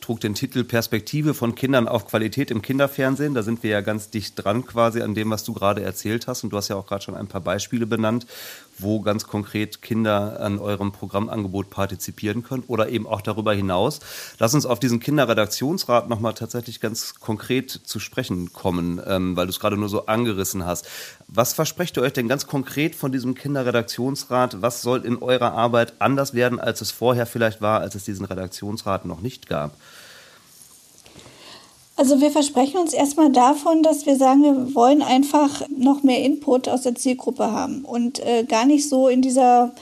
[0.00, 3.34] trug den Titel Perspektive von Kindern auf Qualität im Kinderfernsehen.
[3.34, 6.42] Da sind wir ja ganz dicht dran quasi an dem, was du gerade erzählt hast.
[6.42, 8.26] Und du hast ja auch gerade schon ein paar Beispiele benannt,
[8.78, 14.00] wo ganz konkret Kinder an eurem Programmangebot partizipieren können oder eben auch darüber hinaus.
[14.38, 19.50] Lass uns auf diesen Kinderredaktionsrat nochmal tatsächlich ganz konkret zu sprechen kommen, ähm, weil du
[19.50, 20.86] es gerade nur so angerissen hast.
[21.28, 24.62] Was versprecht ihr euch denn ganz konkret von diesem Kinderredaktionsrat?
[24.62, 28.26] Was soll in eurer Arbeit anders werden, als es vorher vielleicht war, als es diesen
[28.26, 29.76] Redaktionsrat noch nicht gab?
[31.96, 36.68] Also wir versprechen uns erstmal davon, dass wir sagen, wir wollen einfach noch mehr Input
[36.68, 37.84] aus der Zielgruppe haben.
[37.84, 39.72] Und äh, gar nicht so in dieser,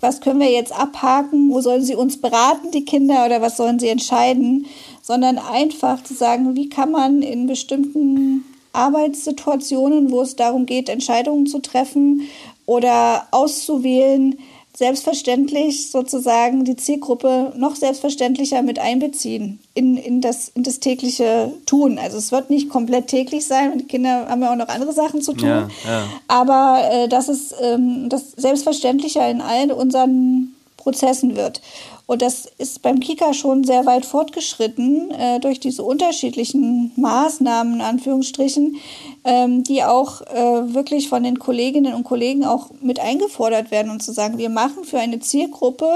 [0.00, 3.78] was können wir jetzt abhaken, wo sollen sie uns beraten, die Kinder, oder was sollen
[3.78, 4.66] sie entscheiden,
[5.00, 11.46] sondern einfach zu sagen, wie kann man in bestimmten Arbeitssituationen, wo es darum geht, Entscheidungen
[11.46, 12.28] zu treffen
[12.66, 14.38] oder auszuwählen,
[14.74, 21.98] selbstverständlich sozusagen die Zielgruppe noch selbstverständlicher mit einbeziehen in, in, das, in das tägliche Tun.
[21.98, 25.20] Also es wird nicht komplett täglich sein, die Kinder haben ja auch noch andere Sachen
[25.20, 25.48] zu tun.
[25.48, 26.04] Ja, ja.
[26.26, 31.60] Aber äh, dass es ähm, das selbstverständlicher in allen unseren Prozessen wird.
[32.06, 37.80] Und das ist beim Kika schon sehr weit fortgeschritten äh, durch diese unterschiedlichen Maßnahmen, in
[37.80, 38.76] Anführungsstrichen,
[39.24, 44.02] ähm, die auch äh, wirklich von den Kolleginnen und Kollegen auch mit eingefordert werden und
[44.02, 45.86] zu sagen, wir machen für eine Zielgruppe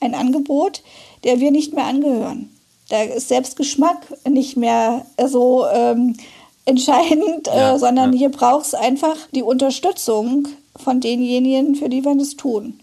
[0.00, 0.82] ein Angebot,
[1.24, 2.50] der wir nicht mehr angehören.
[2.88, 6.16] Da ist selbst Geschmack nicht mehr so ähm,
[6.64, 8.18] entscheidend, äh, ja, äh, sondern ja.
[8.18, 12.80] hier braucht es einfach die Unterstützung von denjenigen, für die wir das tun.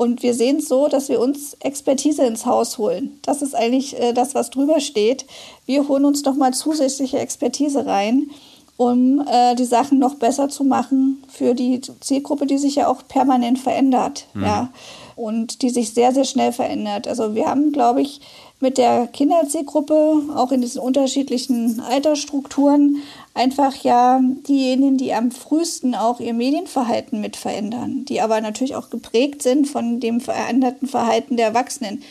[0.00, 3.18] Und wir sehen es so, dass wir uns Expertise ins Haus holen.
[3.20, 5.26] Das ist eigentlich äh, das, was drüber steht.
[5.66, 8.30] Wir holen uns nochmal zusätzliche Expertise rein,
[8.78, 13.06] um äh, die Sachen noch besser zu machen für die Zielgruppe, die sich ja auch
[13.08, 14.24] permanent verändert.
[14.32, 14.42] Mhm.
[14.42, 14.70] Ja.
[15.16, 17.06] Und die sich sehr, sehr schnell verändert.
[17.06, 18.22] Also wir haben, glaube ich,
[18.58, 23.02] mit der Kinderzielgruppe, auch in diesen unterschiedlichen Altersstrukturen,
[23.34, 28.90] einfach ja diejenigen, die am frühesten auch ihr Medienverhalten mit verändern, die aber natürlich auch
[28.90, 32.02] geprägt sind von dem veränderten Verhalten der Erwachsenen.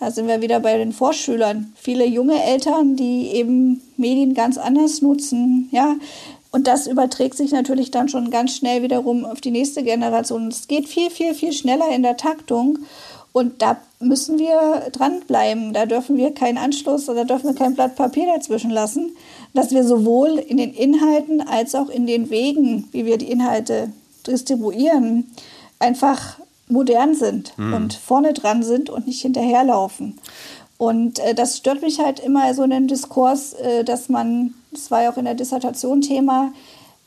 [0.00, 1.72] Da sind wir wieder bei den Vorschülern.
[1.74, 5.96] Viele junge Eltern, die eben Medien ganz anders nutzen, ja.
[6.50, 10.48] Und das überträgt sich natürlich dann schon ganz schnell wiederum auf die nächste Generation.
[10.48, 12.78] Es geht viel, viel, viel schneller in der Taktung.
[13.32, 15.72] Und da müssen wir dranbleiben.
[15.72, 19.16] Da dürfen wir keinen Anschluss oder dürfen wir kein Blatt Papier dazwischen lassen,
[19.54, 23.90] dass wir sowohl in den Inhalten als auch in den Wegen, wie wir die Inhalte
[24.26, 25.30] distribuieren,
[25.78, 26.38] einfach
[26.68, 27.74] modern sind mhm.
[27.74, 30.18] und vorne dran sind und nicht hinterherlaufen.
[30.76, 34.90] Und äh, das stört mich halt immer so in dem Diskurs, äh, dass man, das
[34.90, 36.52] war ja auch in der Dissertation Thema,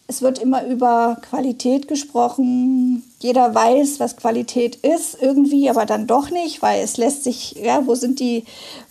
[0.08, 3.04] es wird immer über Qualität gesprochen.
[3.20, 7.88] Jeder weiß, was Qualität ist, irgendwie, aber dann doch nicht, weil es lässt sich, ja,
[7.88, 8.44] wo sind die,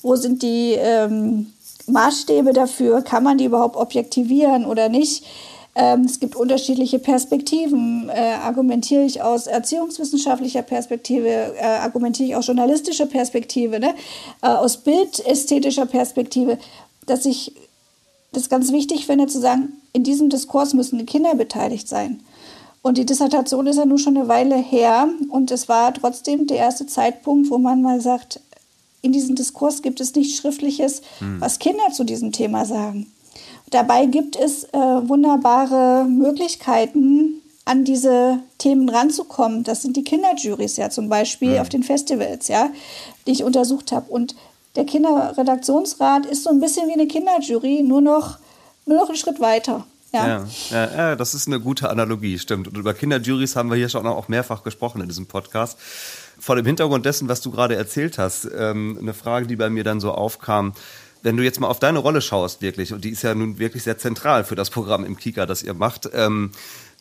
[0.03, 1.53] wo sind die ähm,
[1.87, 3.03] Maßstäbe dafür?
[3.03, 5.25] Kann man die überhaupt objektivieren oder nicht?
[5.75, 8.09] Ähm, es gibt unterschiedliche Perspektiven.
[8.09, 13.95] Äh, argumentiere ich aus erziehungswissenschaftlicher Perspektive, äh, argumentiere ich aus journalistischer Perspektive, ne?
[14.43, 16.59] äh, aus bildästhetischer Perspektive,
[17.07, 17.53] dass ich
[18.33, 22.21] das ganz wichtig finde zu sagen, in diesem Diskurs müssen die Kinder beteiligt sein.
[22.83, 26.57] Und die Dissertation ist ja nun schon eine Weile her und es war trotzdem der
[26.57, 28.41] erste Zeitpunkt, wo man mal sagt,
[29.03, 31.41] in diesem Diskurs gibt es nichts Schriftliches, hm.
[31.41, 33.11] was Kinder zu diesem Thema sagen.
[33.71, 39.63] Dabei gibt es äh, wunderbare Möglichkeiten, an diese Themen ranzukommen.
[39.63, 41.61] Das sind die Kinderjuries ja zum Beispiel hm.
[41.61, 42.71] auf den Festivals, ja,
[43.27, 44.11] die ich untersucht habe.
[44.11, 44.35] Und
[44.77, 48.39] der Kinderredaktionsrat ist so ein bisschen wie eine Kinderjury, nur noch,
[48.87, 49.87] nur noch einen Schritt weiter.
[50.13, 50.27] Ja.
[50.27, 52.67] Ja, ja, ja, das ist eine gute Analogie, stimmt.
[52.67, 55.79] Und über Kinderjuries haben wir hier schon auch mehrfach gesprochen in diesem Podcast.
[56.39, 59.85] Vor dem Hintergrund dessen, was du gerade erzählt hast, ähm, eine Frage, die bei mir
[59.85, 60.73] dann so aufkam.
[61.23, 63.83] Wenn du jetzt mal auf deine Rolle schaust, wirklich, und die ist ja nun wirklich
[63.83, 66.51] sehr zentral für das Programm im Kika, das ihr macht, ähm,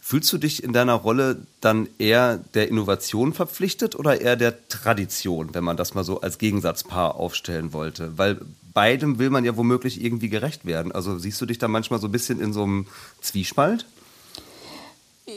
[0.09, 5.53] Fühlst du dich in deiner Rolle dann eher der Innovation verpflichtet oder eher der Tradition,
[5.53, 8.17] wenn man das mal so als Gegensatzpaar aufstellen wollte?
[8.17, 8.41] Weil
[8.73, 10.91] beidem will man ja womöglich irgendwie gerecht werden.
[10.91, 12.87] Also siehst du dich da manchmal so ein bisschen in so einem
[13.21, 13.85] Zwiespalt?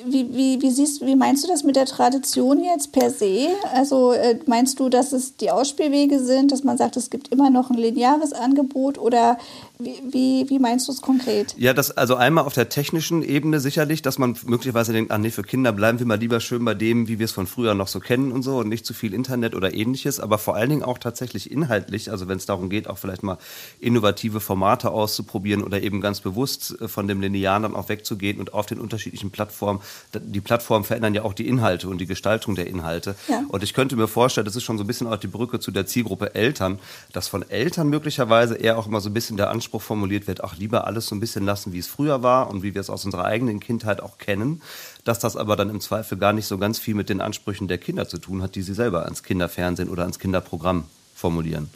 [0.06, 3.48] Wie, wie, wie, siehst, wie meinst du das mit der Tradition jetzt per se?
[3.74, 7.50] Also äh, meinst du, dass es die Ausspielwege sind, dass man sagt, es gibt immer
[7.50, 9.38] noch ein lineares Angebot oder
[9.78, 11.54] wie, wie, wie meinst du es konkret?
[11.58, 15.30] Ja, das also einmal auf der technischen Ebene sicherlich, dass man möglicherweise denkt, ah nee,
[15.30, 17.88] für Kinder bleiben wir mal lieber schön bei dem, wie wir es von früher noch
[17.88, 20.82] so kennen und so und nicht zu viel Internet oder ähnliches, aber vor allen Dingen
[20.82, 23.38] auch tatsächlich inhaltlich, also wenn es darum geht, auch vielleicht mal
[23.80, 28.54] innovative Formate auszuprobieren oder eben ganz bewusst äh, von dem Linearen dann auch wegzugehen und
[28.54, 29.80] auf den unterschiedlichen Plattformen,
[30.14, 33.16] die Plattformen verändern ja auch die Inhalte und die Gestaltung der Inhalte.
[33.28, 33.42] Ja.
[33.48, 35.70] Und ich könnte mir vorstellen, das ist schon so ein bisschen auch die Brücke zu
[35.70, 36.78] der Zielgruppe Eltern,
[37.12, 40.42] dass von Eltern möglicherweise eher auch immer so ein bisschen der Anspruch Anspruch formuliert wird,
[40.42, 42.90] auch lieber alles so ein bisschen lassen, wie es früher war und wie wir es
[42.90, 44.60] aus unserer eigenen Kindheit auch kennen,
[45.04, 47.78] dass das aber dann im Zweifel gar nicht so ganz viel mit den Ansprüchen der
[47.78, 51.70] Kinder zu tun hat, die sie selber ans Kinderfernsehen oder ans Kinderprogramm formulieren.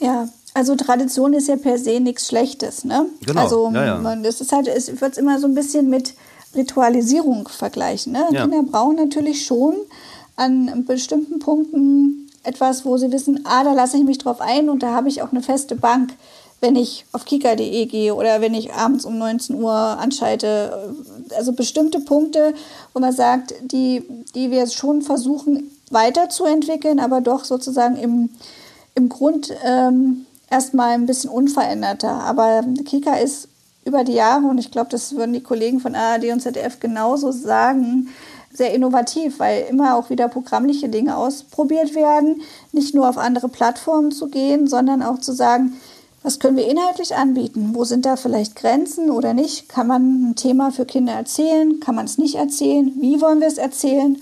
[0.00, 3.06] Ja, also Tradition ist ja per se nichts Schlechtes, ne?
[3.26, 3.42] Genau.
[3.42, 3.98] Also ja, ja.
[3.98, 6.14] Man, das ist halt, es wird immer so ein bisschen mit
[6.54, 8.14] Ritualisierung vergleichen.
[8.14, 8.26] Ne?
[8.32, 8.42] Ja.
[8.42, 9.74] Kinder brauchen natürlich schon
[10.36, 14.82] an bestimmten Punkten etwas, wo sie wissen, ah, da lasse ich mich drauf ein und
[14.82, 16.14] da habe ich auch eine feste Bank,
[16.60, 20.94] wenn ich auf kika.de gehe oder wenn ich abends um 19 Uhr anschalte.
[21.36, 22.54] Also bestimmte Punkte,
[22.92, 24.02] wo man sagt, die,
[24.34, 28.30] die wir schon versuchen weiterzuentwickeln, aber doch sozusagen im,
[28.94, 32.10] im Grund ähm, erstmal ein bisschen unveränderter.
[32.10, 33.48] Aber Kika ist
[33.84, 37.32] über die Jahre, und ich glaube, das würden die Kollegen von ARD und ZDF genauso
[37.32, 38.08] sagen,
[38.52, 42.42] sehr innovativ, weil immer auch wieder programmliche Dinge ausprobiert werden.
[42.72, 45.74] Nicht nur auf andere Plattformen zu gehen, sondern auch zu sagen,
[46.22, 47.70] was können wir inhaltlich anbieten?
[47.72, 49.68] Wo sind da vielleicht Grenzen oder nicht?
[49.68, 51.80] Kann man ein Thema für Kinder erzählen?
[51.80, 52.92] Kann man es nicht erzählen?
[53.00, 54.20] Wie wollen wir es erzählen?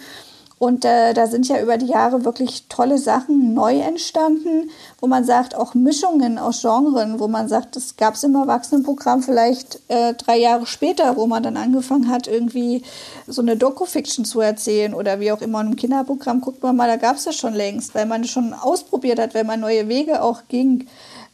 [0.62, 4.68] Und äh, da sind ja über die Jahre wirklich tolle Sachen neu entstanden,
[5.01, 9.23] wo man sagt, auch Mischungen aus Genren, wo man sagt, das gab es im Erwachsenenprogramm
[9.23, 12.83] vielleicht äh, drei Jahre später, wo man dann angefangen hat, irgendwie
[13.27, 15.61] so eine Doku-Fiction zu erzählen oder wie auch immer.
[15.61, 18.52] Und im Kinderprogramm guckt man mal, da gab es das schon längst, weil man schon
[18.52, 20.88] ausprobiert hat, wenn man neue Wege auch ging.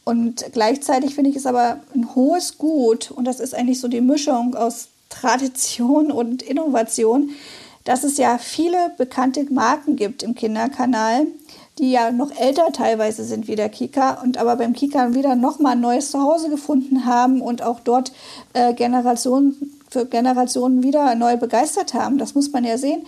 [0.05, 3.99] Und gleichzeitig finde ich es aber ein hohes Gut und das ist eigentlich so die
[3.99, 7.31] Mischung aus Tradition und Innovation
[7.87, 11.25] dass es ja viele bekannte Marken gibt im Kinderkanal,
[11.79, 15.73] die ja noch älter teilweise sind wie der Kika und aber beim Kika wieder nochmal
[15.73, 18.11] ein neues Zuhause gefunden haben und auch dort
[18.51, 22.17] äh, Generationen für Generationen wieder neu begeistert haben.
[22.17, 23.05] Das muss man ja sehen.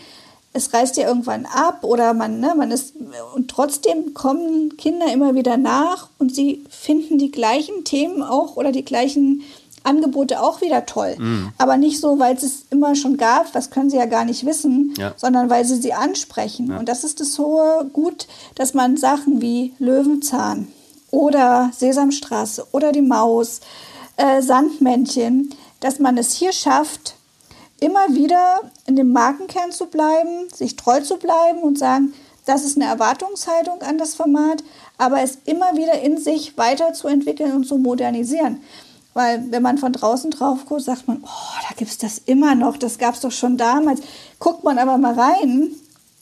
[0.53, 2.93] Es reißt ja irgendwann ab oder man, ne, man ist,
[3.36, 8.71] und trotzdem kommen Kinder immer wieder nach und sie finden die gleichen Themen auch oder
[8.71, 9.43] die gleichen
[9.84, 11.15] Angebote auch wieder toll.
[11.17, 11.49] Mm.
[11.57, 14.45] Aber nicht so, weil es es immer schon gab, das können sie ja gar nicht
[14.45, 15.13] wissen, ja.
[15.15, 16.71] sondern weil sie sie ansprechen.
[16.71, 16.80] Ja.
[16.80, 20.67] Und das ist das hohe Gut, dass man Sachen wie Löwenzahn
[21.11, 23.61] oder Sesamstraße oder die Maus,
[24.17, 27.15] äh, Sandmännchen, dass man es hier schafft,
[27.80, 32.13] immer wieder in dem Markenkern zu bleiben, sich treu zu bleiben und sagen,
[32.45, 34.63] das ist eine Erwartungshaltung an das Format,
[34.97, 38.61] aber es immer wieder in sich weiterzuentwickeln und zu modernisieren.
[39.20, 42.55] Weil wenn man von draußen drauf guckt, sagt man, oh, da gibt es das immer
[42.55, 43.99] noch, das gab es doch schon damals.
[44.39, 45.72] Guckt man aber mal rein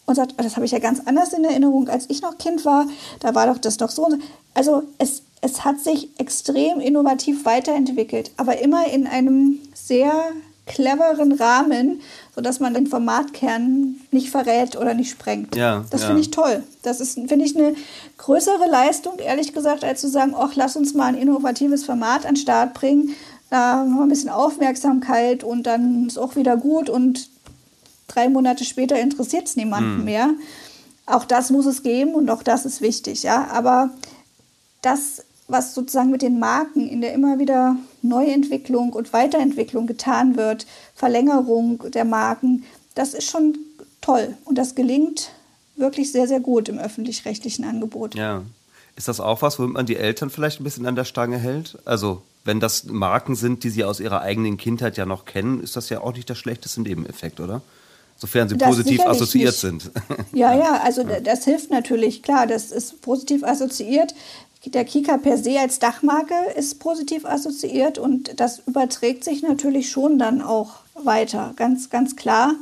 [0.08, 2.66] und sagt, oh, das habe ich ja ganz anders in Erinnerung, als ich noch Kind
[2.66, 2.88] war,
[3.20, 4.10] da war doch das doch so.
[4.56, 10.32] Also es, es hat sich extrem innovativ weiterentwickelt, aber immer in einem sehr
[10.68, 12.01] cleveren Rahmen,
[12.36, 15.55] sodass man den Formatkern nicht verrät oder nicht sprengt.
[15.55, 16.07] Ja, das ja.
[16.07, 16.63] finde ich toll.
[16.84, 17.76] Das ist, finde ich, eine
[18.18, 22.36] größere Leistung, ehrlich gesagt, als zu sagen, ach, lass uns mal ein innovatives Format an
[22.36, 23.15] den Start bringen.
[23.49, 27.30] Da haben wir ein bisschen Aufmerksamkeit und dann ist auch wieder gut und
[28.07, 30.05] drei Monate später interessiert es niemanden mhm.
[30.05, 30.30] mehr.
[31.05, 33.47] Auch das muss es geben und auch das ist wichtig, ja.
[33.51, 33.91] Aber
[34.82, 40.66] das was sozusagen mit den Marken in der immer wieder Neuentwicklung und Weiterentwicklung getan wird,
[40.95, 42.64] Verlängerung der Marken,
[42.95, 43.58] das ist schon
[44.02, 44.36] toll.
[44.45, 45.32] Und das gelingt
[45.76, 48.16] wirklich sehr, sehr gut im öffentlich-rechtlichen Angebot.
[48.16, 48.43] Ja.
[48.95, 51.78] Ist das auch was, womit man die Eltern vielleicht ein bisschen an der Stange hält?
[51.86, 55.76] Also, wenn das Marken sind, die sie aus ihrer eigenen Kindheit ja noch kennen, ist
[55.76, 57.62] das ja auch nicht der schlechteste Nebeneffekt, oder?
[58.16, 59.60] Sofern sie das positiv assoziiert nicht.
[59.60, 59.91] sind.
[60.34, 64.16] Ja, ja, also das hilft natürlich, klar, das ist positiv assoziiert
[64.72, 70.20] der Kika per se als Dachmarke ist positiv assoziiert und das überträgt sich natürlich schon
[70.20, 72.55] dann auch weiter, ganz, ganz klar.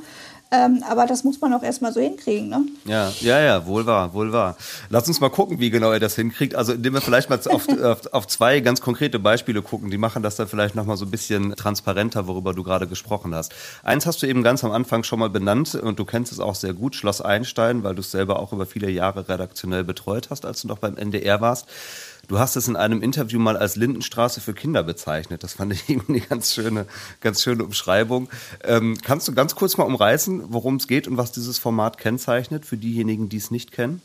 [0.52, 2.66] Ähm, aber das muss man auch erstmal so hinkriegen, ne?
[2.86, 4.56] Ja, ja, ja, wohl wahr, wohl wahr.
[4.90, 6.54] Lass uns mal gucken, wie genau er das hinkriegt.
[6.54, 10.22] Also, indem wir vielleicht mal auf, auf, auf, zwei ganz konkrete Beispiele gucken, die machen
[10.22, 13.54] das dann vielleicht nochmal so ein bisschen transparenter, worüber du gerade gesprochen hast.
[13.84, 16.56] Eins hast du eben ganz am Anfang schon mal benannt und du kennst es auch
[16.56, 20.46] sehr gut, Schloss Einstein, weil du es selber auch über viele Jahre redaktionell betreut hast,
[20.46, 21.68] als du noch beim NDR warst.
[22.28, 25.44] Du hast es in einem Interview mal als Lindenstraße für Kinder bezeichnet.
[25.44, 26.86] Das fand ich irgendwie eine ganz schöne,
[27.22, 28.30] ganz schöne Umschreibung.
[28.64, 32.66] Ähm, kannst du ganz kurz mal umreißen, worum es geht und was dieses Format kennzeichnet
[32.66, 34.02] für diejenigen, die es nicht kennen?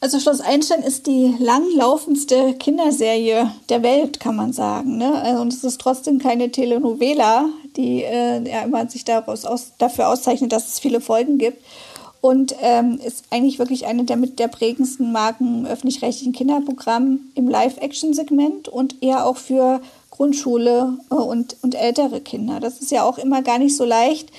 [0.00, 4.98] Also Schloss Einstein ist die langlaufendste Kinderserie der Welt, kann man sagen.
[4.98, 5.14] Ne?
[5.22, 7.46] Also, und es ist trotzdem keine Telenovela,
[7.76, 11.58] die äh, ja immer sich daraus aus, dafür auszeichnet, dass es viele Folgen gibt
[12.24, 17.48] und ähm, ist eigentlich wirklich eine der mit der prägendsten Marken im öffentlich-rechtlichen Kinderprogramm im
[17.50, 22.60] Live-Action-Segment und eher auch für Grundschule äh, und, und ältere Kinder.
[22.60, 24.30] Das ist ja auch immer gar nicht so leicht,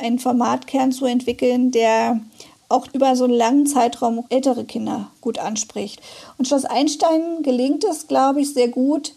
[0.00, 2.18] einen Formatkern zu entwickeln, der
[2.70, 6.00] auch über so einen langen Zeitraum ältere Kinder gut anspricht.
[6.38, 9.12] Und Schloss Einstein gelingt es, glaube ich, sehr gut,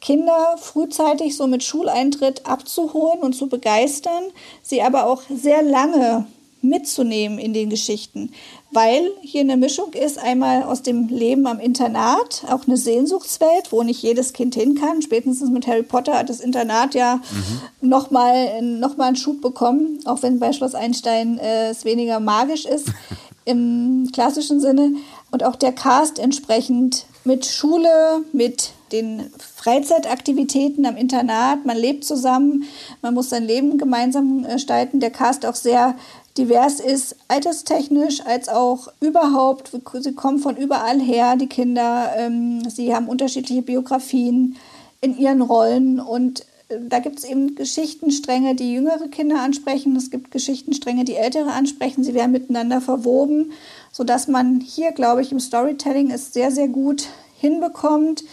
[0.00, 4.22] Kinder frühzeitig so mit Schuleintritt abzuholen und zu begeistern,
[4.62, 6.26] sie aber auch sehr lange
[6.64, 8.32] mitzunehmen in den Geschichten,
[8.72, 13.82] weil hier eine Mischung ist, einmal aus dem Leben am Internat, auch eine Sehnsuchtswelt, wo
[13.82, 15.02] nicht jedes Kind hin kann.
[15.02, 17.88] Spätestens mit Harry Potter hat das Internat ja mhm.
[17.88, 22.64] nochmal noch mal einen Schub bekommen, auch wenn bei Schloss Einstein äh, es weniger magisch
[22.64, 22.88] ist
[23.44, 24.94] im klassischen Sinne.
[25.30, 31.64] Und auch der Cast entsprechend mit Schule, mit den Freizeitaktivitäten am Internat.
[31.66, 32.64] Man lebt zusammen,
[33.02, 35.00] man muss sein Leben gemeinsam gestalten.
[35.00, 35.96] Der Cast auch sehr
[36.36, 39.70] divers ist, alterstechnisch als auch überhaupt.
[40.00, 42.12] Sie kommen von überall her, die Kinder.
[42.16, 44.56] Ähm, sie haben unterschiedliche Biografien
[45.00, 49.94] in ihren Rollen und äh, da gibt es eben Geschichtenstränge, die jüngere Kinder ansprechen.
[49.96, 52.02] Es gibt Geschichtenstränge, die ältere ansprechen.
[52.02, 53.52] Sie werden miteinander verwoben,
[53.92, 57.06] sodass man hier, glaube ich, im Storytelling es sehr, sehr gut
[57.38, 58.24] hinbekommt,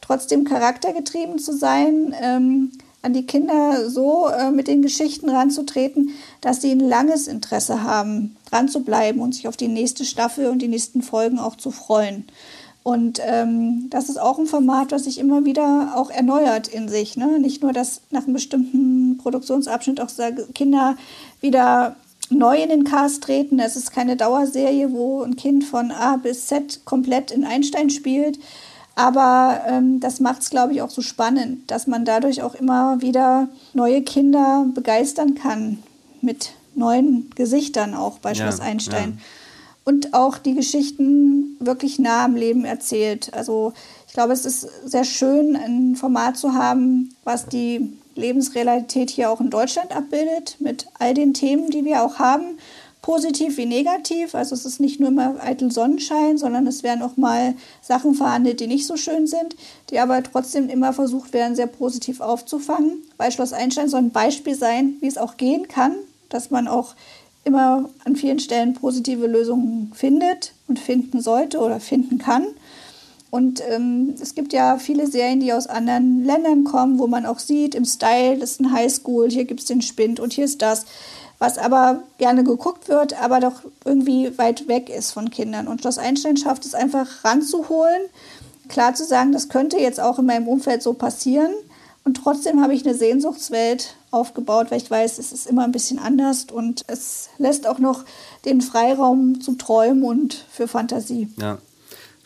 [0.00, 2.14] trotzdem charaktergetrieben zu sein.
[2.20, 2.72] Ähm,
[3.04, 8.36] an die Kinder so äh, mit den Geschichten ranzutreten, dass sie ein langes Interesse haben,
[8.50, 11.70] dran zu bleiben und sich auf die nächste Staffel und die nächsten Folgen auch zu
[11.70, 12.24] freuen.
[12.82, 17.16] Und ähm, das ist auch ein Format, was sich immer wieder auch erneuert in sich.
[17.16, 17.38] Ne?
[17.38, 20.10] Nicht nur, dass nach einem bestimmten Produktionsabschnitt auch
[20.54, 20.96] Kinder
[21.40, 21.96] wieder
[22.30, 23.58] neu in den Cast treten.
[23.58, 28.38] Es ist keine Dauerserie, wo ein Kind von A bis Z komplett in Einstein spielt,
[28.96, 33.00] aber ähm, das macht es, glaube ich, auch so spannend, dass man dadurch auch immer
[33.00, 35.82] wieder neue Kinder begeistern kann
[36.20, 39.18] mit, neuen Gesichtern auch bei Schloss Ja, Einstein.
[39.18, 39.24] ja.
[39.84, 43.32] Und auch die Geschichten wirklich nah am Leben erzählt.
[43.34, 43.74] Also
[44.06, 49.40] ich glaube, es ist sehr schön, ein Format zu haben, was die Lebensrealität hier auch
[49.40, 52.58] in Deutschland abbildet, mit all den Themen, die wir auch haben,
[53.04, 54.34] positiv wie negativ.
[54.34, 58.60] Also es ist nicht nur immer eitel Sonnenschein, sondern es werden auch mal Sachen verhandelt,
[58.60, 59.56] die nicht so schön sind,
[59.90, 63.02] die aber trotzdem immer versucht werden, sehr positiv aufzufangen.
[63.18, 65.96] Weil Schloss Einstein soll ein Beispiel sein, wie es auch gehen kann,
[66.30, 66.94] dass man auch
[67.44, 72.46] immer an vielen Stellen positive Lösungen findet und finden sollte oder finden kann.
[73.30, 77.38] Und ähm, es gibt ja viele Serien, die aus anderen Ländern kommen, wo man auch
[77.38, 80.62] sieht, im Style, das ist ein Highschool, hier gibt es den Spind und hier ist
[80.62, 80.86] das,
[81.38, 85.68] was aber gerne geguckt wird, aber doch irgendwie weit weg ist von Kindern.
[85.68, 88.02] Und Schloss Einstein schafft es einfach ranzuholen,
[88.68, 91.52] klar zu sagen, das könnte jetzt auch in meinem Umfeld so passieren.
[92.04, 95.98] Und trotzdem habe ich eine Sehnsuchtswelt aufgebaut, weil ich weiß, es ist immer ein bisschen
[95.98, 98.04] anders und es lässt auch noch
[98.44, 101.28] den Freiraum zum Träumen und für Fantasie.
[101.38, 101.58] Ja.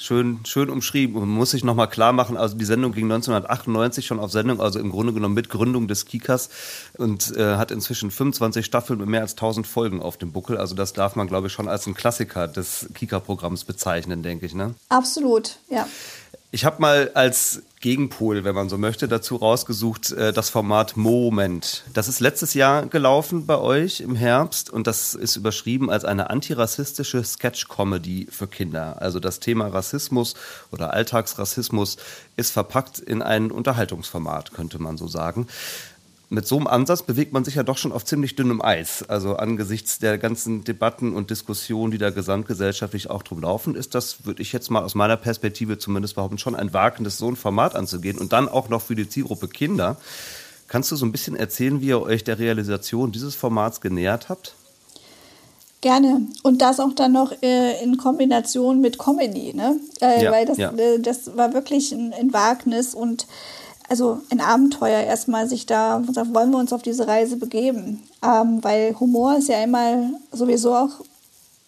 [0.00, 1.20] Schön, schön umschrieben.
[1.20, 4.78] Und muss sich nochmal klar machen, also die Sendung ging 1998 schon auf Sendung, also
[4.78, 6.50] im Grunde genommen mit Gründung des Kikas
[6.96, 10.56] und äh, hat inzwischen 25 Staffeln mit mehr als 1000 Folgen auf dem Buckel.
[10.56, 14.54] Also das darf man, glaube ich, schon als ein Klassiker des Kika-Programms bezeichnen, denke ich.
[14.54, 14.74] Ne?
[14.88, 15.86] Absolut, ja.
[16.50, 21.84] Ich habe mal als Gegenpol, wenn man so möchte, dazu rausgesucht äh, das Format Moment.
[21.92, 26.30] Das ist letztes Jahr gelaufen bei euch im Herbst und das ist überschrieben als eine
[26.30, 28.96] antirassistische Sketch-Comedy für Kinder.
[29.02, 30.34] Also das Thema Rassismus
[30.72, 31.98] oder Alltagsrassismus
[32.36, 35.48] ist verpackt in ein Unterhaltungsformat, könnte man so sagen
[36.30, 39.02] mit so einem Ansatz bewegt man sich ja doch schon auf ziemlich dünnem Eis.
[39.08, 44.26] Also angesichts der ganzen Debatten und Diskussionen, die da gesamtgesellschaftlich auch drum laufen, ist das,
[44.26, 47.74] würde ich jetzt mal aus meiner Perspektive zumindest behaupten, schon ein Wagendes, so ein Format
[47.74, 49.96] anzugehen und dann auch noch für die Zielgruppe Kinder.
[50.66, 54.54] Kannst du so ein bisschen erzählen, wie ihr euch der Realisation dieses Formats genähert habt?
[55.80, 56.22] Gerne.
[56.42, 59.78] Und das auch dann noch äh, in Kombination mit Comedy, ne?
[60.00, 60.72] Äh, Ja, weil das, ja.
[60.72, 63.26] äh, das war wirklich ein, ein Wagnis und
[63.88, 68.02] also ein Abenteuer erstmal sich da, da wollen wir uns auf diese Reise begeben.
[68.22, 71.00] Ähm, weil Humor ist ja immer sowieso auch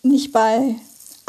[0.02, 0.76] nicht bei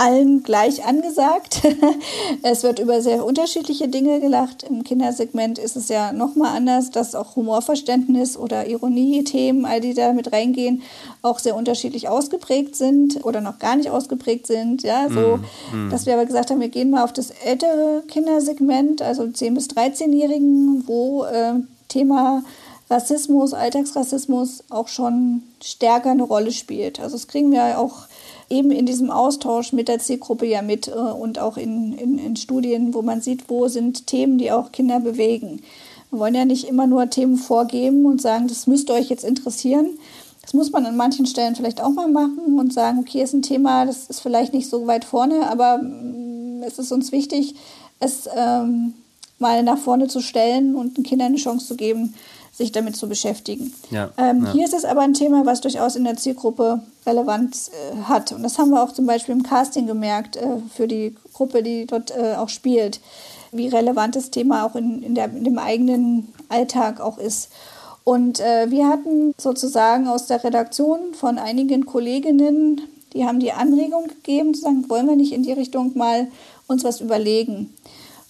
[0.02, 1.62] allen gleich angesagt.
[2.42, 4.64] es wird über sehr unterschiedliche Dinge gelacht.
[4.64, 10.12] Im Kindersegment ist es ja nochmal anders, dass auch Humorverständnis oder Ironie-Themen, all die da
[10.14, 10.82] mit reingehen,
[11.22, 14.82] auch sehr unterschiedlich ausgeprägt sind oder noch gar nicht ausgeprägt sind.
[14.82, 15.40] Ja, so,
[15.92, 19.68] dass wir aber gesagt haben, wir gehen mal auf das ältere Kindersegment, also 10- bis
[19.68, 21.54] 13-Jährigen, wo äh,
[21.90, 22.44] Thema
[22.90, 27.00] Rassismus, Alltagsrassismus auch schon stärker eine Rolle spielt.
[27.00, 28.08] Also das kriegen wir auch
[28.52, 32.36] eben in diesem Austausch mit der Zielgruppe ja mit äh, und auch in, in, in
[32.36, 35.62] Studien, wo man sieht, wo sind Themen, die auch Kinder bewegen.
[36.12, 39.98] Wir wollen ja nicht immer nur Themen vorgeben und sagen, das müsste euch jetzt interessieren.
[40.42, 43.42] Das muss man an manchen Stellen vielleicht auch mal machen und sagen, okay, ist ein
[43.44, 47.56] Thema, das ist vielleicht nicht so weit vorne, aber mm, es ist uns wichtig,
[48.00, 48.94] es ähm,
[49.40, 52.14] mal nach vorne zu stellen und den Kindern eine Chance zu geben,
[52.52, 53.74] sich damit zu beschäftigen.
[53.90, 54.52] Ja, ähm, ja.
[54.52, 58.34] Hier ist es aber ein Thema, was durchaus in der Zielgruppe Relevanz äh, hat.
[58.34, 61.86] Und das haben wir auch zum Beispiel im Casting gemerkt äh, für die Gruppe, die
[61.86, 63.00] dort äh, auch spielt,
[63.52, 67.50] wie relevant das Thema auch in, in, der, in dem eigenen Alltag auch ist.
[68.04, 72.82] Und äh, wir hatten sozusagen aus der Redaktion von einigen Kolleginnen,
[73.14, 76.28] die haben die Anregung gegeben, zu sagen, wollen wir nicht in die Richtung mal
[76.68, 77.74] uns was überlegen.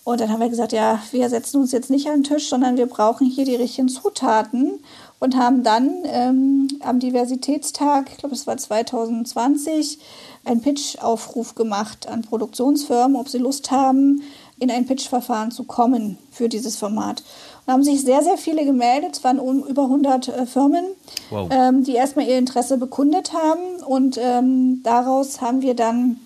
[0.03, 2.75] Und dann haben wir gesagt, ja, wir setzen uns jetzt nicht an den Tisch, sondern
[2.77, 4.79] wir brauchen hier die richtigen Zutaten
[5.19, 9.99] und haben dann ähm, am Diversitätstag, ich glaube es war 2020,
[10.43, 14.23] einen Pitch-Aufruf gemacht an Produktionsfirmen, ob sie Lust haben,
[14.57, 17.19] in ein Pitch-Verfahren zu kommen für dieses Format.
[17.21, 20.85] Und da haben sich sehr, sehr viele gemeldet, es waren um, über 100 äh, Firmen,
[21.29, 21.49] Wow.
[21.51, 26.19] ähm, die erstmal ihr Interesse bekundet haben und ähm, daraus haben wir dann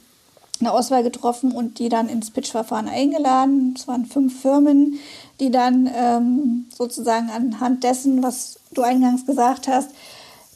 [0.61, 3.73] eine Auswahl getroffen und die dann ins Pitch-Verfahren eingeladen.
[3.77, 4.99] Es waren fünf Firmen,
[5.39, 9.89] die dann ähm, sozusagen anhand dessen, was du eingangs gesagt hast,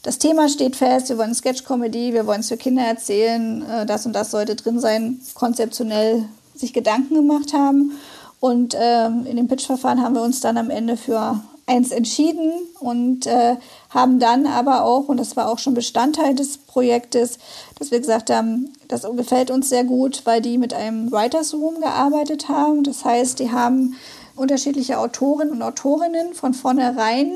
[0.02, 4.06] das Thema steht fest, wir wollen Sketch-Comedy, wir wollen es für Kinder erzählen, äh, das
[4.06, 6.24] und das sollte drin sein, konzeptionell
[6.54, 7.92] sich Gedanken gemacht haben.
[8.40, 13.26] Und ähm, in dem Pitch-Verfahren haben wir uns dann am Ende für eins entschieden und
[13.26, 13.56] äh,
[13.90, 17.38] haben dann aber auch, und das war auch schon Bestandteil des Projektes,
[17.78, 21.80] dass wir gesagt haben, das gefällt uns sehr gut, weil die mit einem Writers Room
[21.80, 22.84] gearbeitet haben.
[22.84, 23.96] Das heißt, die haben
[24.36, 27.32] unterschiedliche Autoren und Autorinnen von vornherein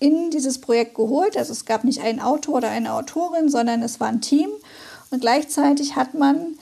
[0.00, 1.36] in dieses Projekt geholt.
[1.36, 4.48] Also es gab nicht einen Autor oder eine Autorin, sondern es war ein Team.
[5.10, 6.58] Und gleichzeitig hat man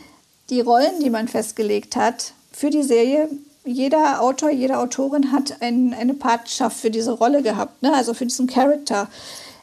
[0.51, 3.31] die Rollen, die man festgelegt hat, für die Serie
[3.65, 7.93] jeder Autor, jede Autorin hat ein, eine Patenschaft für diese Rolle gehabt, ne?
[7.93, 9.09] also für diesen Charakter.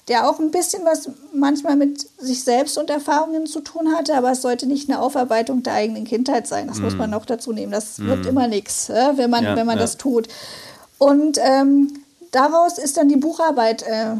[0.07, 4.31] der auch ein bisschen was manchmal mit sich selbst und Erfahrungen zu tun hatte, aber
[4.31, 6.67] es sollte nicht eine Aufarbeitung der eigenen Kindheit sein.
[6.67, 6.83] Das mm.
[6.83, 7.73] muss man noch dazu nehmen.
[7.73, 8.07] Das mm.
[8.07, 9.81] wird immer nichts, wenn man, ja, wenn man ja.
[9.81, 10.29] das tut.
[10.97, 11.91] Und ähm,
[12.31, 14.15] daraus ist dann die Bucharbeit äh,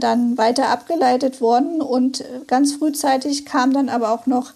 [0.00, 4.52] dann weiter abgeleitet worden und ganz frühzeitig kam dann aber auch noch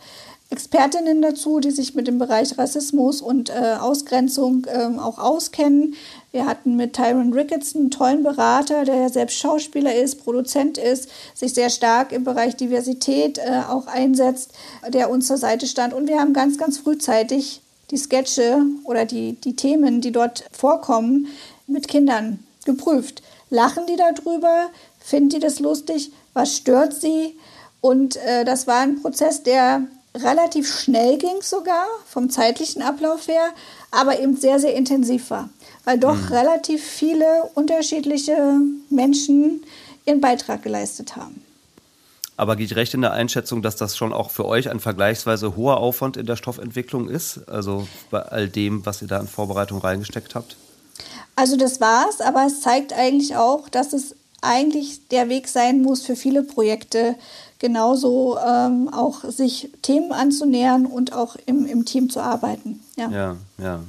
[0.55, 5.97] Expertinnen dazu, die sich mit dem Bereich Rassismus und äh, Ausgrenzung äh, auch auskennen.
[6.31, 11.09] Wir hatten mit Tyron Ricketts einen tollen Berater, der ja selbst Schauspieler ist, Produzent ist,
[11.35, 14.53] sich sehr stark im Bereich Diversität äh, auch einsetzt,
[14.89, 15.93] der uns zur Seite stand.
[15.93, 21.27] Und wir haben ganz, ganz frühzeitig die Sketche oder die, die Themen, die dort vorkommen,
[21.67, 23.25] mit Kindern geprüft.
[23.51, 24.71] Lachen die darüber?
[25.01, 26.13] Finden die das lustig?
[26.33, 27.37] Was stört sie?
[27.81, 33.51] Und äh, das war ein Prozess, der relativ schnell ging sogar, vom zeitlichen Ablauf her,
[33.91, 35.49] aber eben sehr, sehr intensiv war,
[35.85, 36.29] weil doch mhm.
[36.29, 38.59] relativ viele unterschiedliche
[38.91, 39.65] Menschen
[40.07, 41.43] ihren Beitrag geleistet haben.
[42.37, 45.77] Aber geht recht in der Einschätzung, dass das schon auch für euch ein vergleichsweise hoher
[45.77, 47.49] Aufwand in der Stoffentwicklung ist?
[47.49, 50.57] Also bei all dem, was ihr da in Vorbereitung reingesteckt habt?
[51.37, 56.03] Also das war's, aber es zeigt eigentlich auch, dass es eigentlich der Weg sein muss
[56.03, 57.17] für viele Projekte,
[57.59, 62.81] genauso ähm, auch sich Themen anzunähern und auch im, im Team zu arbeiten.
[62.97, 63.37] Ja, ja.
[63.59, 63.81] ja.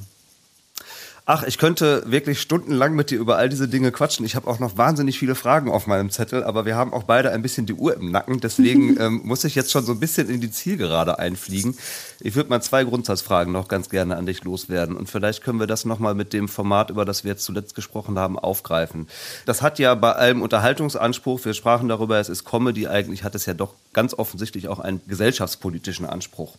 [1.28, 4.28] Ach, ich könnte wirklich stundenlang mit dir über all diese Dinge quatschen.
[4.28, 7.32] Ich habe auch noch wahnsinnig viele Fragen auf meinem Zettel, aber wir haben auch beide
[7.32, 8.42] ein bisschen die Uhr im Nacken.
[8.42, 11.76] Deswegen ähm, muss ich jetzt schon so ein bisschen in die Zielgerade einfliegen.
[12.20, 14.96] Ich würde mal zwei Grundsatzfragen noch ganz gerne an dich loswerden.
[14.96, 18.20] Und vielleicht können wir das nochmal mit dem Format, über das wir jetzt zuletzt gesprochen
[18.20, 19.08] haben, aufgreifen.
[19.48, 23.48] Das hat ja bei allem Unterhaltungsanspruch, wir sprachen darüber, es ist Comedy, eigentlich hat es
[23.48, 26.56] ja doch ganz offensichtlich auch einen gesellschaftspolitischen Anspruch.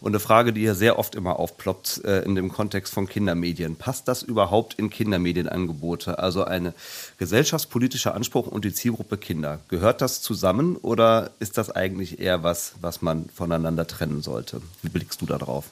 [0.00, 3.76] Und eine Frage, die hier sehr oft immer aufploppt äh, in dem Kontext von Kindermedien.
[3.76, 6.18] Passt das überhaupt in Kindermedienangebote?
[6.18, 6.74] Also ein
[7.18, 9.60] gesellschaftspolitischer Anspruch und die Zielgruppe Kinder.
[9.68, 14.60] Gehört das zusammen oder ist das eigentlich eher was, was man voneinander trennen sollte?
[14.82, 15.66] Wie blickst du da drauf?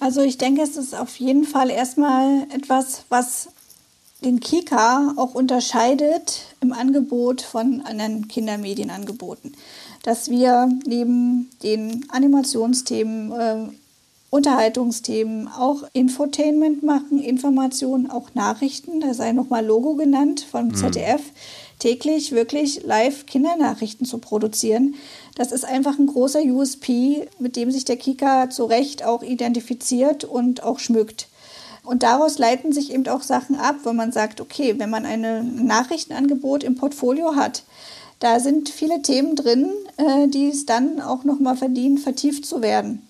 [0.00, 3.48] Also ich denke, es ist auf jeden Fall erstmal etwas, was
[4.24, 9.54] den Kika auch unterscheidet im Angebot von anderen Kindermedienangeboten
[10.02, 13.68] dass wir neben den Animationsthemen, äh,
[14.30, 19.00] Unterhaltungsthemen auch Infotainment machen, Informationen, auch Nachrichten.
[19.00, 20.74] Da sei nochmal Logo genannt vom mhm.
[20.74, 21.20] ZDF,
[21.78, 24.94] täglich wirklich live Kindernachrichten zu produzieren.
[25.34, 30.24] Das ist einfach ein großer USP, mit dem sich der Kika zu Recht auch identifiziert
[30.24, 31.28] und auch schmückt.
[31.84, 35.66] Und daraus leiten sich eben auch Sachen ab, wo man sagt, okay, wenn man ein
[35.66, 37.64] Nachrichtenangebot im Portfolio hat,
[38.22, 43.04] da sind viele Themen drin, äh, die es dann auch nochmal verdienen, vertieft zu werden.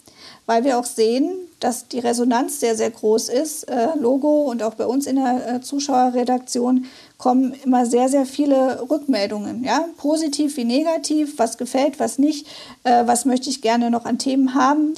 [0.46, 3.64] Weil wir auch sehen, dass die Resonanz sehr, sehr groß ist.
[3.64, 6.86] Äh, Logo und auch bei uns in der äh, Zuschauerredaktion
[7.18, 9.62] kommen immer sehr, sehr viele Rückmeldungen.
[9.62, 9.84] Ja?
[9.98, 12.46] Positiv wie negativ, was gefällt, was nicht,
[12.82, 14.94] was möchte ich gerne noch an Themen haben.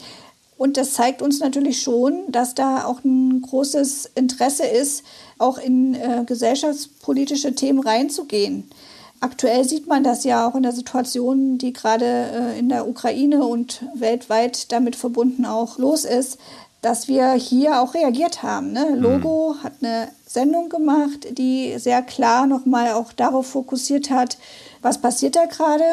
[0.57, 5.03] Und das zeigt uns natürlich schon, dass da auch ein großes Interesse ist,
[5.37, 8.71] auch in gesellschaftspolitische Themen reinzugehen.
[9.25, 13.47] Aktuell sieht man das ja auch in der Situation, die gerade äh, in der Ukraine
[13.47, 16.37] und weltweit damit verbunden auch los ist,
[16.83, 18.72] dass wir hier auch reagiert haben.
[18.72, 18.85] Ne?
[18.91, 19.01] Mhm.
[19.01, 24.37] Logo hat eine Sendung gemacht, die sehr klar nochmal auch darauf fokussiert hat,
[24.83, 25.85] was passiert da gerade,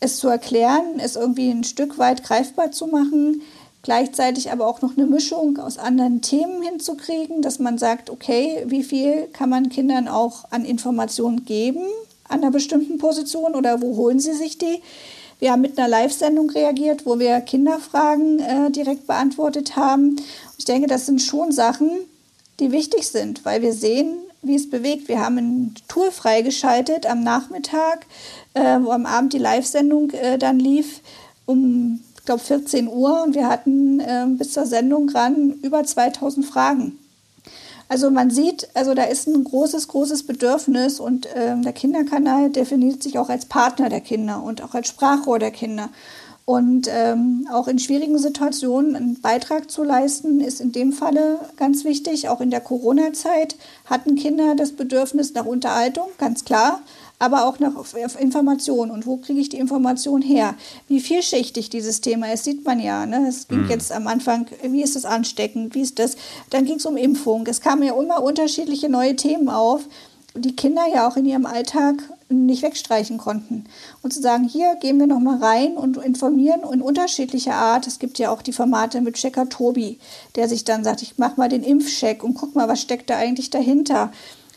[0.00, 3.42] es zu erklären, es irgendwie ein Stück weit greifbar zu machen,
[3.82, 8.84] gleichzeitig aber auch noch eine Mischung aus anderen Themen hinzukriegen, dass man sagt, okay, wie
[8.84, 11.84] viel kann man Kindern auch an Informationen geben,
[12.28, 14.82] an einer bestimmten Position oder wo holen sie sich die?
[15.40, 20.16] Wir haben mit einer Live-Sendung reagiert, wo wir Kinderfragen äh, direkt beantwortet haben.
[20.58, 21.90] Ich denke, das sind schon Sachen,
[22.60, 25.08] die wichtig sind, weil wir sehen, wie es bewegt.
[25.08, 28.06] Wir haben ein Tool freigeschaltet am Nachmittag,
[28.54, 31.00] äh, wo am Abend die Live-Sendung äh, dann lief,
[31.46, 33.24] um, ich glaube, 14 Uhr.
[33.24, 36.98] Und wir hatten äh, bis zur Sendung ran über 2000 Fragen.
[37.88, 43.02] Also man sieht, also da ist ein großes, großes Bedürfnis und ähm, der Kinderkanal definiert
[43.02, 45.90] sich auch als Partner der Kinder und auch als Sprachrohr der Kinder.
[46.46, 51.84] Und ähm, auch in schwierigen Situationen einen Beitrag zu leisten, ist in dem Falle ganz
[51.84, 52.28] wichtig.
[52.28, 53.56] Auch in der Corona-Zeit
[53.86, 56.82] hatten Kinder das Bedürfnis nach Unterhaltung, ganz klar
[57.18, 57.72] aber auch nach
[58.18, 58.90] Information.
[58.90, 60.54] Und wo kriege ich die Information her?
[60.88, 63.06] Wie vielschichtig dieses Thema ist, sieht man ja.
[63.06, 63.26] Ne?
[63.28, 63.70] Es ging mhm.
[63.70, 66.16] jetzt am Anfang, wie ist es ansteckend, wie ist das?
[66.50, 67.46] Dann ging es um Impfung.
[67.46, 69.82] Es kamen ja immer unterschiedliche neue Themen auf,
[70.36, 73.66] die Kinder ja auch in ihrem Alltag nicht wegstreichen konnten.
[74.02, 77.86] Und zu sagen, hier gehen wir nochmal rein und informieren in unterschiedlicher Art.
[77.86, 79.98] Es gibt ja auch die Formate mit Checker Tobi,
[80.34, 83.16] der sich dann sagt, ich mache mal den Impfcheck und guck mal, was steckt da
[83.16, 84.10] eigentlich dahinter.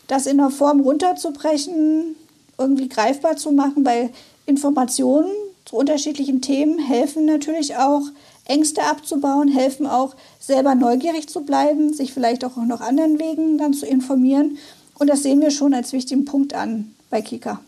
[0.08, 2.16] Das in der Form runterzubrechen,
[2.58, 4.10] irgendwie greifbar zu machen, weil
[4.46, 5.30] Informationen
[5.64, 8.02] zu unterschiedlichen Themen helfen natürlich auch,
[8.46, 13.74] Ängste abzubauen, helfen auch, selber neugierig zu bleiben, sich vielleicht auch noch anderen Wegen dann
[13.74, 14.58] zu informieren.
[14.98, 17.60] Und das sehen wir schon als wichtigen Punkt an bei Kika.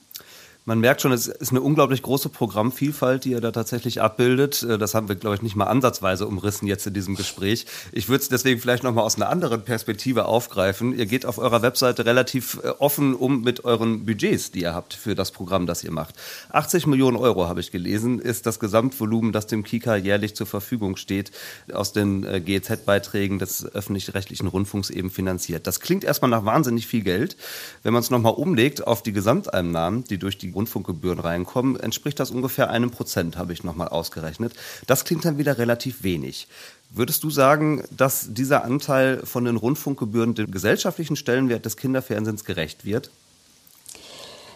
[0.70, 4.62] Man merkt schon, es ist eine unglaublich große Programmvielfalt, die ihr da tatsächlich abbildet.
[4.62, 7.66] Äh, das haben wir, glaube ich, nicht mal ansatzweise umrissen jetzt in diesem Gespräch.
[7.90, 10.96] Ich würde es deswegen vielleicht noch mal aus einer anderen Perspektive aufgreifen.
[10.96, 14.94] Ihr geht auf eurer Webseite relativ äh, offen um mit euren Budgets, die ihr habt
[14.94, 16.14] für das Programm, das ihr macht.
[16.50, 20.94] 80 Millionen Euro, habe ich gelesen, ist das Gesamtvolumen, das dem Kika jährlich zur Verfügung
[20.94, 21.32] steht,
[21.72, 25.66] aus den äh, GEZ-Beiträgen des öffentlich-rechtlichen Rundfunks eben finanziert.
[25.66, 27.36] Das klingt erstmal nach wahnsinnig viel Geld.
[27.82, 32.20] Wenn man es noch mal umlegt auf die Gesamteinnahmen, die durch die Rundfunkgebühren reinkommen, entspricht
[32.20, 34.52] das ungefähr einem Prozent, habe ich nochmal ausgerechnet.
[34.86, 36.48] Das klingt dann wieder relativ wenig.
[36.90, 42.84] Würdest du sagen, dass dieser Anteil von den Rundfunkgebühren dem gesellschaftlichen Stellenwert des Kinderfernsehens gerecht
[42.84, 43.10] wird?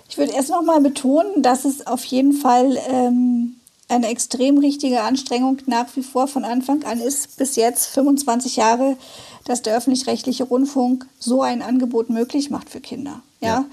[0.09, 3.57] Ich würde erst noch mal betonen, dass es auf jeden Fall ähm,
[3.89, 8.97] eine extrem richtige Anstrengung nach wie vor von Anfang an ist, bis jetzt 25 Jahre,
[9.45, 13.23] dass der öffentlich-rechtliche Rundfunk so ein Angebot möglich macht für Kinder.
[13.41, 13.65] Ja, ja.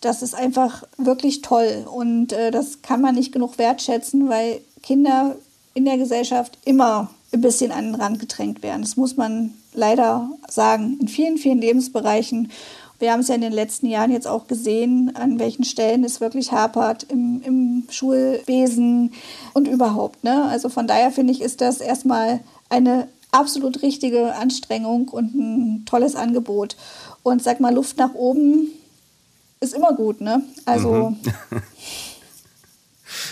[0.00, 5.36] das ist einfach wirklich toll und äh, das kann man nicht genug wertschätzen, weil Kinder
[5.74, 8.82] in der Gesellschaft immer ein bisschen an den Rand gedrängt werden.
[8.82, 12.50] Das muss man leider sagen, in vielen, vielen Lebensbereichen.
[12.98, 16.20] Wir haben es ja in den letzten Jahren jetzt auch gesehen, an welchen Stellen es
[16.20, 19.12] wirklich hapert im, im Schulwesen
[19.54, 20.24] und überhaupt.
[20.24, 20.44] Ne?
[20.44, 26.16] Also von daher finde ich, ist das erstmal eine absolut richtige Anstrengung und ein tolles
[26.16, 26.76] Angebot.
[27.22, 28.68] Und sag mal, Luft nach oben
[29.60, 30.42] ist immer gut, ne?
[30.64, 31.10] Also.
[31.10, 31.16] Mhm.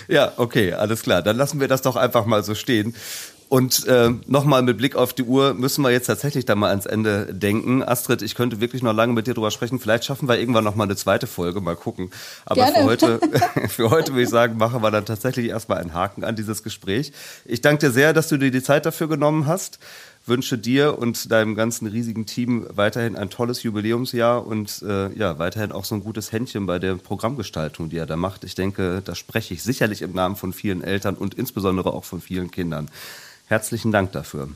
[0.09, 1.23] ja, okay, alles klar.
[1.23, 2.95] Dann lassen wir das doch einfach mal so stehen.
[3.49, 6.85] Und äh, nochmal mit Blick auf die Uhr müssen wir jetzt tatsächlich da mal ans
[6.85, 7.83] Ende denken.
[7.83, 9.79] Astrid, ich könnte wirklich noch lange mit dir drüber sprechen.
[9.79, 12.11] Vielleicht schaffen wir irgendwann nochmal eine zweite Folge, mal gucken.
[12.45, 12.79] Aber Gerne.
[12.79, 13.21] für heute,
[13.69, 17.13] für heute würde ich sagen, machen wir dann tatsächlich erstmal einen Haken an dieses Gespräch.
[17.45, 19.79] Ich danke dir sehr, dass du dir die Zeit dafür genommen hast
[20.27, 25.73] wünsche dir und deinem ganzen riesigen Team weiterhin ein tolles Jubiläumsjahr und äh, ja, weiterhin
[25.73, 28.43] auch so ein gutes Händchen bei der Programmgestaltung, die er da macht.
[28.45, 32.21] Ich denke, da spreche ich sicherlich im Namen von vielen Eltern und insbesondere auch von
[32.21, 32.91] vielen Kindern.
[33.47, 34.49] Herzlichen Dank dafür.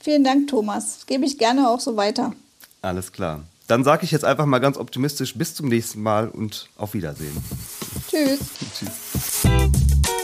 [0.00, 0.96] Vielen Dank, Thomas.
[0.96, 2.32] Das gebe ich gerne auch so weiter.
[2.82, 3.44] Alles klar.
[3.66, 7.36] Dann sage ich jetzt einfach mal ganz optimistisch bis zum nächsten Mal und auf Wiedersehen.
[8.10, 8.40] Tschüss.
[8.78, 10.20] Tschüss.